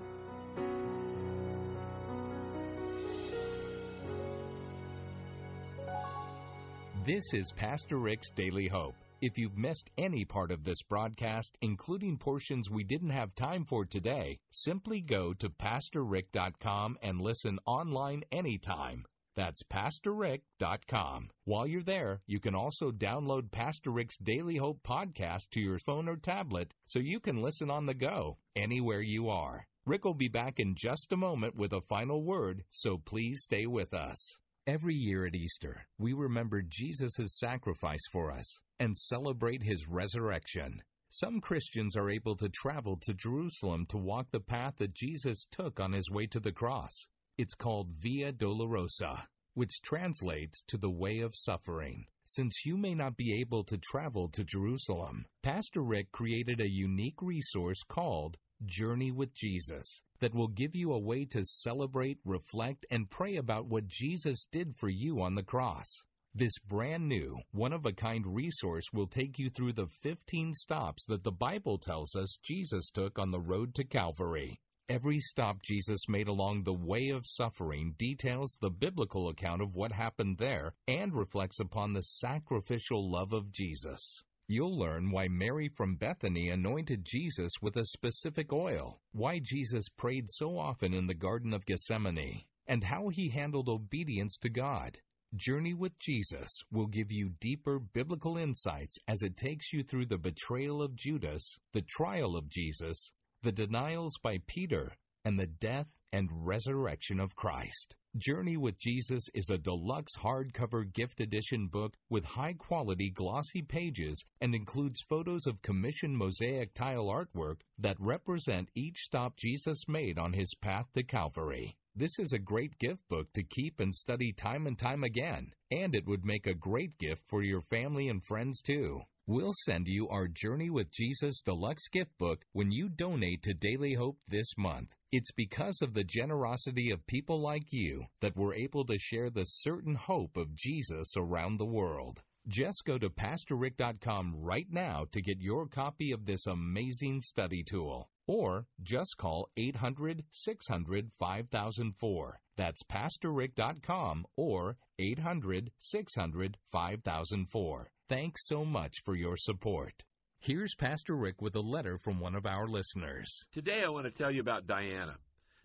This 7.04 7.34
is 7.34 7.50
Pastor 7.50 7.98
Rick's 7.98 8.30
Daily 8.30 8.68
Hope. 8.68 8.94
If 9.20 9.36
you've 9.36 9.58
missed 9.58 9.90
any 9.98 10.24
part 10.24 10.52
of 10.52 10.62
this 10.62 10.84
broadcast, 10.84 11.58
including 11.60 12.16
portions 12.16 12.70
we 12.70 12.84
didn't 12.84 13.10
have 13.10 13.34
time 13.34 13.64
for 13.64 13.84
today, 13.84 14.38
simply 14.52 15.00
go 15.00 15.34
to 15.34 15.50
PastorRick.com 15.50 16.98
and 17.02 17.20
listen 17.20 17.58
online 17.66 18.22
anytime. 18.30 19.04
That's 19.34 19.64
PastorRick.com. 19.64 21.30
While 21.44 21.66
you're 21.66 21.82
there, 21.82 22.20
you 22.28 22.38
can 22.38 22.54
also 22.54 22.92
download 22.92 23.50
Pastor 23.50 23.90
Rick's 23.90 24.16
Daily 24.18 24.56
Hope 24.56 24.78
podcast 24.84 25.50
to 25.54 25.60
your 25.60 25.80
phone 25.80 26.08
or 26.08 26.14
tablet 26.14 26.72
so 26.86 27.00
you 27.00 27.18
can 27.18 27.42
listen 27.42 27.68
on 27.68 27.86
the 27.86 27.94
go, 27.94 28.38
anywhere 28.54 29.02
you 29.02 29.30
are. 29.30 29.66
Rick 29.86 30.04
will 30.04 30.14
be 30.14 30.28
back 30.28 30.60
in 30.60 30.76
just 30.76 31.12
a 31.12 31.16
moment 31.16 31.56
with 31.56 31.72
a 31.72 31.80
final 31.80 32.22
word, 32.22 32.62
so 32.70 32.96
please 32.96 33.42
stay 33.42 33.66
with 33.66 33.92
us. 33.92 34.38
Every 34.68 34.94
year 34.94 35.26
at 35.26 35.34
Easter, 35.34 35.88
we 35.98 36.12
remember 36.12 36.62
Jesus' 36.62 37.36
sacrifice 37.36 38.06
for 38.12 38.30
us 38.30 38.60
and 38.78 38.96
celebrate 38.96 39.60
his 39.60 39.88
resurrection. 39.88 40.84
Some 41.10 41.40
Christians 41.40 41.96
are 41.96 42.08
able 42.08 42.36
to 42.36 42.48
travel 42.48 42.96
to 42.98 43.12
Jerusalem 43.12 43.86
to 43.86 43.98
walk 43.98 44.30
the 44.30 44.38
path 44.38 44.76
that 44.76 44.94
Jesus 44.94 45.46
took 45.50 45.80
on 45.80 45.90
his 45.90 46.12
way 46.12 46.28
to 46.28 46.38
the 46.38 46.52
cross. 46.52 47.08
It's 47.36 47.54
called 47.54 47.90
Via 47.98 48.32
Dolorosa, 48.32 49.26
which 49.54 49.82
translates 49.82 50.62
to 50.68 50.78
the 50.78 50.90
way 50.90 51.18
of 51.18 51.34
suffering. 51.34 52.06
Since 52.26 52.64
you 52.64 52.76
may 52.76 52.94
not 52.94 53.16
be 53.16 53.40
able 53.40 53.64
to 53.64 53.78
travel 53.78 54.28
to 54.28 54.44
Jerusalem, 54.44 55.26
Pastor 55.42 55.82
Rick 55.82 56.12
created 56.12 56.60
a 56.60 56.70
unique 56.70 57.20
resource 57.20 57.82
called 57.82 58.38
Journey 58.64 59.10
with 59.10 59.34
Jesus 59.34 60.02
that 60.22 60.32
will 60.32 60.46
give 60.46 60.76
you 60.76 60.92
a 60.92 60.98
way 61.00 61.24
to 61.24 61.44
celebrate, 61.44 62.16
reflect, 62.24 62.86
and 62.92 63.10
pray 63.10 63.36
about 63.36 63.66
what 63.66 63.88
Jesus 63.88 64.46
did 64.52 64.76
for 64.76 64.88
you 64.88 65.20
on 65.20 65.34
the 65.34 65.42
cross. 65.42 66.04
This 66.32 66.60
brand 66.60 67.08
new, 67.08 67.40
one 67.50 67.72
of 67.72 67.86
a 67.86 67.92
kind 67.92 68.24
resource 68.24 68.86
will 68.92 69.08
take 69.08 69.40
you 69.40 69.50
through 69.50 69.72
the 69.72 69.88
15 69.88 70.54
stops 70.54 71.04
that 71.06 71.24
the 71.24 71.32
Bible 71.32 71.76
tells 71.76 72.14
us 72.14 72.38
Jesus 72.44 72.90
took 72.90 73.18
on 73.18 73.32
the 73.32 73.40
road 73.40 73.74
to 73.74 73.84
Calvary. 73.84 74.60
Every 74.88 75.18
stop 75.18 75.60
Jesus 75.60 76.08
made 76.08 76.28
along 76.28 76.62
the 76.62 76.72
way 76.72 77.08
of 77.08 77.26
suffering 77.26 77.96
details 77.98 78.56
the 78.60 78.70
biblical 78.70 79.28
account 79.28 79.60
of 79.60 79.74
what 79.74 79.90
happened 79.90 80.38
there 80.38 80.72
and 80.86 81.12
reflects 81.12 81.58
upon 81.58 81.94
the 81.94 82.02
sacrificial 82.02 83.10
love 83.10 83.32
of 83.32 83.50
Jesus. 83.50 84.22
You'll 84.48 84.76
learn 84.76 85.10
why 85.10 85.28
Mary 85.28 85.68
from 85.68 85.96
Bethany 85.96 86.50
anointed 86.50 87.04
Jesus 87.04 87.52
with 87.62 87.76
a 87.76 87.86
specific 87.86 88.52
oil, 88.52 89.00
why 89.12 89.38
Jesus 89.38 89.88
prayed 89.88 90.28
so 90.28 90.58
often 90.58 90.92
in 90.92 91.06
the 91.06 91.14
Garden 91.14 91.52
of 91.52 91.64
Gethsemane, 91.64 92.44
and 92.66 92.82
how 92.82 93.08
he 93.08 93.28
handled 93.28 93.68
obedience 93.68 94.38
to 94.38 94.48
God. 94.48 94.98
Journey 95.34 95.74
with 95.74 95.98
Jesus 95.98 96.50
will 96.70 96.88
give 96.88 97.10
you 97.10 97.30
deeper 97.40 97.78
biblical 97.78 98.36
insights 98.36 98.98
as 99.08 99.22
it 99.22 99.36
takes 99.36 99.72
you 99.72 99.82
through 99.82 100.06
the 100.06 100.18
betrayal 100.18 100.82
of 100.82 100.96
Judas, 100.96 101.58
the 101.72 101.82
trial 101.82 102.36
of 102.36 102.48
Jesus, 102.48 103.12
the 103.42 103.52
denials 103.52 104.18
by 104.22 104.38
Peter, 104.46 104.94
and 105.24 105.38
the 105.38 105.46
death 105.46 105.88
and 106.12 106.28
resurrection 106.46 107.20
of 107.20 107.34
Christ. 107.34 107.96
Journey 108.18 108.58
with 108.58 108.78
Jesus 108.78 109.30
is 109.32 109.48
a 109.48 109.56
deluxe 109.56 110.14
hardcover 110.14 110.92
gift 110.92 111.22
edition 111.22 111.66
book 111.68 111.96
with 112.10 112.26
high 112.26 112.52
quality 112.52 113.08
glossy 113.08 113.62
pages 113.62 114.22
and 114.42 114.54
includes 114.54 115.00
photos 115.00 115.46
of 115.46 115.62
commissioned 115.62 116.18
mosaic 116.18 116.74
tile 116.74 117.06
artwork 117.06 117.62
that 117.78 117.98
represent 117.98 118.68
each 118.74 118.98
stop 118.98 119.34
Jesus 119.38 119.88
made 119.88 120.18
on 120.18 120.34
his 120.34 120.54
path 120.60 120.92
to 120.92 121.02
Calvary. 121.02 121.74
This 121.94 122.18
is 122.18 122.34
a 122.34 122.38
great 122.38 122.78
gift 122.78 123.00
book 123.08 123.32
to 123.32 123.42
keep 123.42 123.80
and 123.80 123.94
study 123.94 124.34
time 124.34 124.66
and 124.66 124.78
time 124.78 125.04
again, 125.04 125.54
and 125.70 125.94
it 125.94 126.06
would 126.06 126.22
make 126.22 126.46
a 126.46 126.52
great 126.52 126.98
gift 126.98 127.22
for 127.28 127.42
your 127.42 127.62
family 127.62 128.10
and 128.10 128.22
friends 128.22 128.60
too. 128.60 129.00
We'll 129.28 129.52
send 129.54 129.86
you 129.86 130.08
our 130.08 130.26
Journey 130.26 130.68
with 130.68 130.90
Jesus 130.90 131.42
deluxe 131.42 131.86
gift 131.86 132.10
book 132.18 132.44
when 132.54 132.72
you 132.72 132.88
donate 132.88 133.42
to 133.42 133.54
Daily 133.54 133.94
Hope 133.94 134.18
this 134.26 134.58
month. 134.58 134.92
It's 135.12 135.30
because 135.30 135.80
of 135.80 135.94
the 135.94 136.02
generosity 136.02 136.90
of 136.90 137.06
people 137.06 137.40
like 137.40 137.72
you 137.72 138.04
that 138.20 138.34
we're 138.34 138.54
able 138.54 138.84
to 138.86 138.98
share 138.98 139.30
the 139.30 139.44
certain 139.44 139.94
hope 139.94 140.36
of 140.36 140.56
Jesus 140.56 141.12
around 141.16 141.58
the 141.58 141.64
world. 141.64 142.20
Just 142.48 142.84
go 142.84 142.98
to 142.98 143.08
PastorRick.com 143.08 144.34
right 144.36 144.66
now 144.68 145.06
to 145.12 145.22
get 145.22 145.40
your 145.40 145.68
copy 145.68 146.10
of 146.10 146.24
this 146.24 146.46
amazing 146.46 147.20
study 147.20 147.62
tool. 147.62 148.10
Or 148.26 148.66
just 148.82 149.16
call 149.16 149.48
800 149.56 150.24
600 150.30 151.10
5004. 151.20 152.40
That's 152.56 152.82
PastorRick.com 152.82 154.26
or 154.36 154.76
800 154.98 155.70
600 155.78 156.56
5004. 156.72 157.90
Thanks 158.08 158.46
so 158.48 158.64
much 158.64 158.94
for 159.04 159.14
your 159.14 159.36
support. 159.36 159.94
Here's 160.40 160.74
Pastor 160.74 161.14
Rick 161.14 161.40
with 161.40 161.54
a 161.54 161.60
letter 161.60 161.96
from 161.98 162.18
one 162.18 162.34
of 162.34 162.46
our 162.46 162.66
listeners. 162.66 163.46
Today 163.52 163.84
I 163.84 163.90
want 163.90 164.06
to 164.06 164.10
tell 164.10 164.32
you 164.32 164.40
about 164.40 164.66
Diana. 164.66 165.16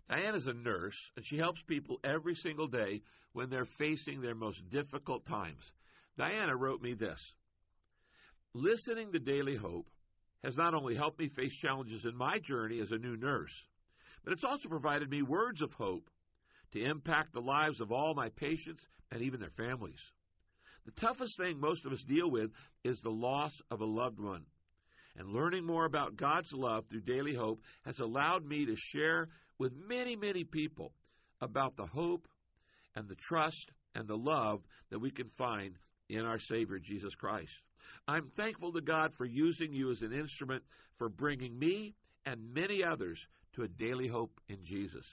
Diana's 0.08 0.46
a 0.46 0.52
nurse, 0.52 1.10
and 1.16 1.26
she 1.26 1.38
helps 1.38 1.60
people 1.62 1.98
every 2.04 2.36
single 2.36 2.68
day 2.68 3.02
when 3.32 3.50
they're 3.50 3.64
facing 3.64 4.20
their 4.20 4.36
most 4.36 4.70
difficult 4.70 5.26
times. 5.26 5.72
Diana 6.18 6.56
wrote 6.56 6.82
me 6.82 6.94
this 6.94 7.32
Listening 8.52 9.12
to 9.12 9.20
Daily 9.20 9.54
Hope 9.54 9.88
has 10.42 10.56
not 10.56 10.74
only 10.74 10.96
helped 10.96 11.20
me 11.20 11.28
face 11.28 11.54
challenges 11.54 12.04
in 12.04 12.16
my 12.16 12.40
journey 12.40 12.80
as 12.80 12.90
a 12.90 12.98
new 12.98 13.16
nurse, 13.16 13.66
but 14.24 14.32
it's 14.32 14.44
also 14.44 14.68
provided 14.68 15.08
me 15.08 15.22
words 15.22 15.62
of 15.62 15.72
hope 15.72 16.10
to 16.72 16.82
impact 16.82 17.32
the 17.32 17.40
lives 17.40 17.80
of 17.80 17.92
all 17.92 18.14
my 18.14 18.30
patients 18.30 18.82
and 19.12 19.22
even 19.22 19.38
their 19.38 19.48
families. 19.48 20.00
The 20.86 21.00
toughest 21.00 21.38
thing 21.38 21.60
most 21.60 21.86
of 21.86 21.92
us 21.92 22.02
deal 22.02 22.28
with 22.28 22.50
is 22.82 23.00
the 23.00 23.10
loss 23.10 23.52
of 23.70 23.80
a 23.80 23.86
loved 23.86 24.18
one 24.18 24.44
and 25.16 25.28
learning 25.28 25.64
more 25.64 25.84
about 25.84 26.16
God's 26.16 26.52
love 26.52 26.86
through 26.86 27.02
Daily 27.02 27.34
Hope 27.34 27.62
has 27.84 28.00
allowed 28.00 28.44
me 28.44 28.66
to 28.66 28.76
share 28.76 29.28
with 29.58 29.72
many, 29.88 30.16
many 30.16 30.42
people 30.42 30.92
about 31.40 31.76
the 31.76 31.86
hope 31.86 32.26
and 32.96 33.08
the 33.08 33.16
trust 33.16 33.70
and 33.94 34.08
the 34.08 34.16
love 34.16 34.62
that 34.90 34.98
we 34.98 35.10
can 35.10 35.28
find 35.28 35.76
in 36.08 36.24
our 36.24 36.38
Savior 36.38 36.78
Jesus 36.78 37.14
Christ. 37.14 37.52
I'm 38.06 38.28
thankful 38.36 38.72
to 38.72 38.80
God 38.80 39.14
for 39.14 39.24
using 39.24 39.72
you 39.72 39.90
as 39.90 40.02
an 40.02 40.12
instrument 40.12 40.62
for 40.96 41.08
bringing 41.08 41.58
me 41.58 41.94
and 42.26 42.54
many 42.54 42.82
others 42.84 43.26
to 43.54 43.62
a 43.62 43.68
daily 43.68 44.08
hope 44.08 44.40
in 44.48 44.64
Jesus. 44.64 45.04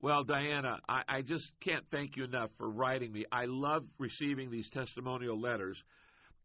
Well, 0.00 0.24
Diana, 0.24 0.80
I, 0.88 1.02
I, 1.08 1.22
just 1.22 1.52
can't 1.60 1.84
thank 1.90 2.16
you 2.16 2.24
enough 2.24 2.50
for 2.56 2.70
writing 2.70 3.12
me. 3.12 3.26
I 3.30 3.44
love 3.44 3.84
receiving 3.98 4.50
these 4.50 4.70
testimonial 4.70 5.38
letters 5.38 5.84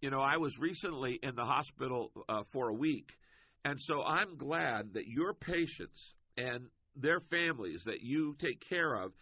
you 0.02 0.10
know, 0.10 0.22
I 0.22 0.38
was 0.38 0.60
recently 0.60 1.20
in 1.24 1.36
the 1.36 1.46
hospital 1.46 2.12
uh, 2.30 2.44
for 2.52 2.70
a 2.70 2.74
week, 2.74 3.18
and 3.64 3.82
so 3.82 4.04
I'm 4.04 4.38
glad 4.38 4.94
that 4.94 5.08
your 5.08 5.34
patients 5.34 6.14
and 6.38 6.68
their 6.96 7.20
families 7.20 7.84
that 7.86 8.02
you 8.02 8.36
take 8.40 8.60
care 8.60 8.94
of 8.94 9.14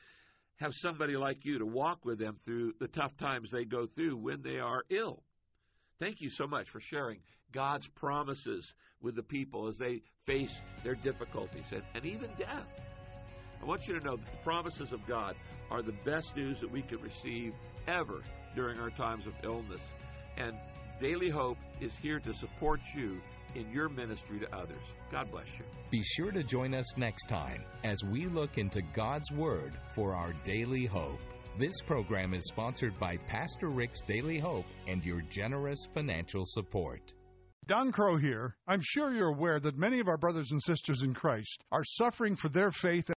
have 0.58 0.74
somebody 0.74 1.18
like 1.18 1.46
you 1.46 1.60
to 1.60 1.66
walk 1.66 2.06
with 2.06 2.20
them 2.20 2.38
through 2.44 2.74
the 2.80 2.88
tough 2.88 3.16
times 3.18 3.50
they 3.52 3.66
go 3.66 3.88
through 3.88 4.18
when 4.18 4.42
they 4.42 4.60
are 4.60 4.84
ill. 4.89 5.24
Thank 6.00 6.22
you 6.22 6.30
so 6.30 6.48
much 6.48 6.70
for 6.70 6.80
sharing 6.80 7.20
God's 7.52 7.88
promises 7.88 8.74
with 9.02 9.16
the 9.16 9.24
people 9.24 9.68
as 9.68 9.78
they 9.78 10.02
face 10.26 10.56
their 10.84 10.96
difficulties 10.96 11.66
and, 11.72 11.84
and 11.94 12.06
even 12.06 12.30
death. 12.38 12.68
I 13.62 13.66
want 13.66 13.88
you 13.88 13.98
to 13.98 14.06
know 14.06 14.18
that 14.18 14.26
the 14.26 14.44
promises 14.44 14.92
of 14.92 15.06
God 15.08 15.36
are 15.72 15.82
the 15.82 15.96
best 16.04 16.36
news 16.36 16.60
that 16.60 16.72
we 16.72 16.82
could 16.82 17.02
receive 17.02 17.54
ever 17.88 18.24
during 18.56 18.80
our 18.80 18.89
times 18.89 19.26
of 19.26 19.34
illness. 19.44 19.82
And 20.38 20.58
Daily 21.00 21.30
Hope 21.30 21.58
is 21.80 21.96
here 21.96 22.20
to 22.20 22.34
support 22.34 22.82
you 22.96 23.22
in 23.56 23.70
your 23.72 23.89
ministry 23.89 24.39
to 24.39 24.56
others. 24.56 24.82
God 25.12 25.32
bless 25.32 25.48
you. 25.58 25.66
Be 25.92 26.04
sure 26.04 26.32
to 26.32 26.44
join 26.44 26.74
us 26.74 26.98
next 26.98 27.26
time 27.26 27.63
as 27.84 28.04
we 28.04 28.28
look 28.28 28.58
into 28.58 28.82
God's 28.94 29.32
Word 29.32 29.74
for 29.94 30.16
our 30.16 30.34
daily 30.44 30.86
hope. 30.86 31.20
This 31.60 31.82
program 31.86 32.34
is 32.34 32.48
sponsored 32.48 33.00
by 33.00 33.18
Pastor 33.28 33.70
Rick's 33.70 34.02
Daily 34.02 34.39
Hope 34.39 34.66
and 34.88 35.04
your 35.04 35.22
generous 35.30 35.88
financial 35.94 36.44
support. 36.46 37.13
Don 37.66 37.94
Crow 37.94 38.18
here. 38.18 38.58
I'm 38.68 38.82
sure 38.82 39.13
you're 39.13 39.30
aware 39.30 39.58
that 39.58 39.78
many 39.78 40.00
of 40.00 40.10
our 40.10 40.18
brothers 40.18 40.52
and 40.52 40.62
sisters 40.62 41.02
in 41.02 41.13
Christ 41.13 41.63
are 41.72 41.86
suffering 41.86 42.36
for 42.36 42.50
their 42.50 42.72
faith 42.72 43.10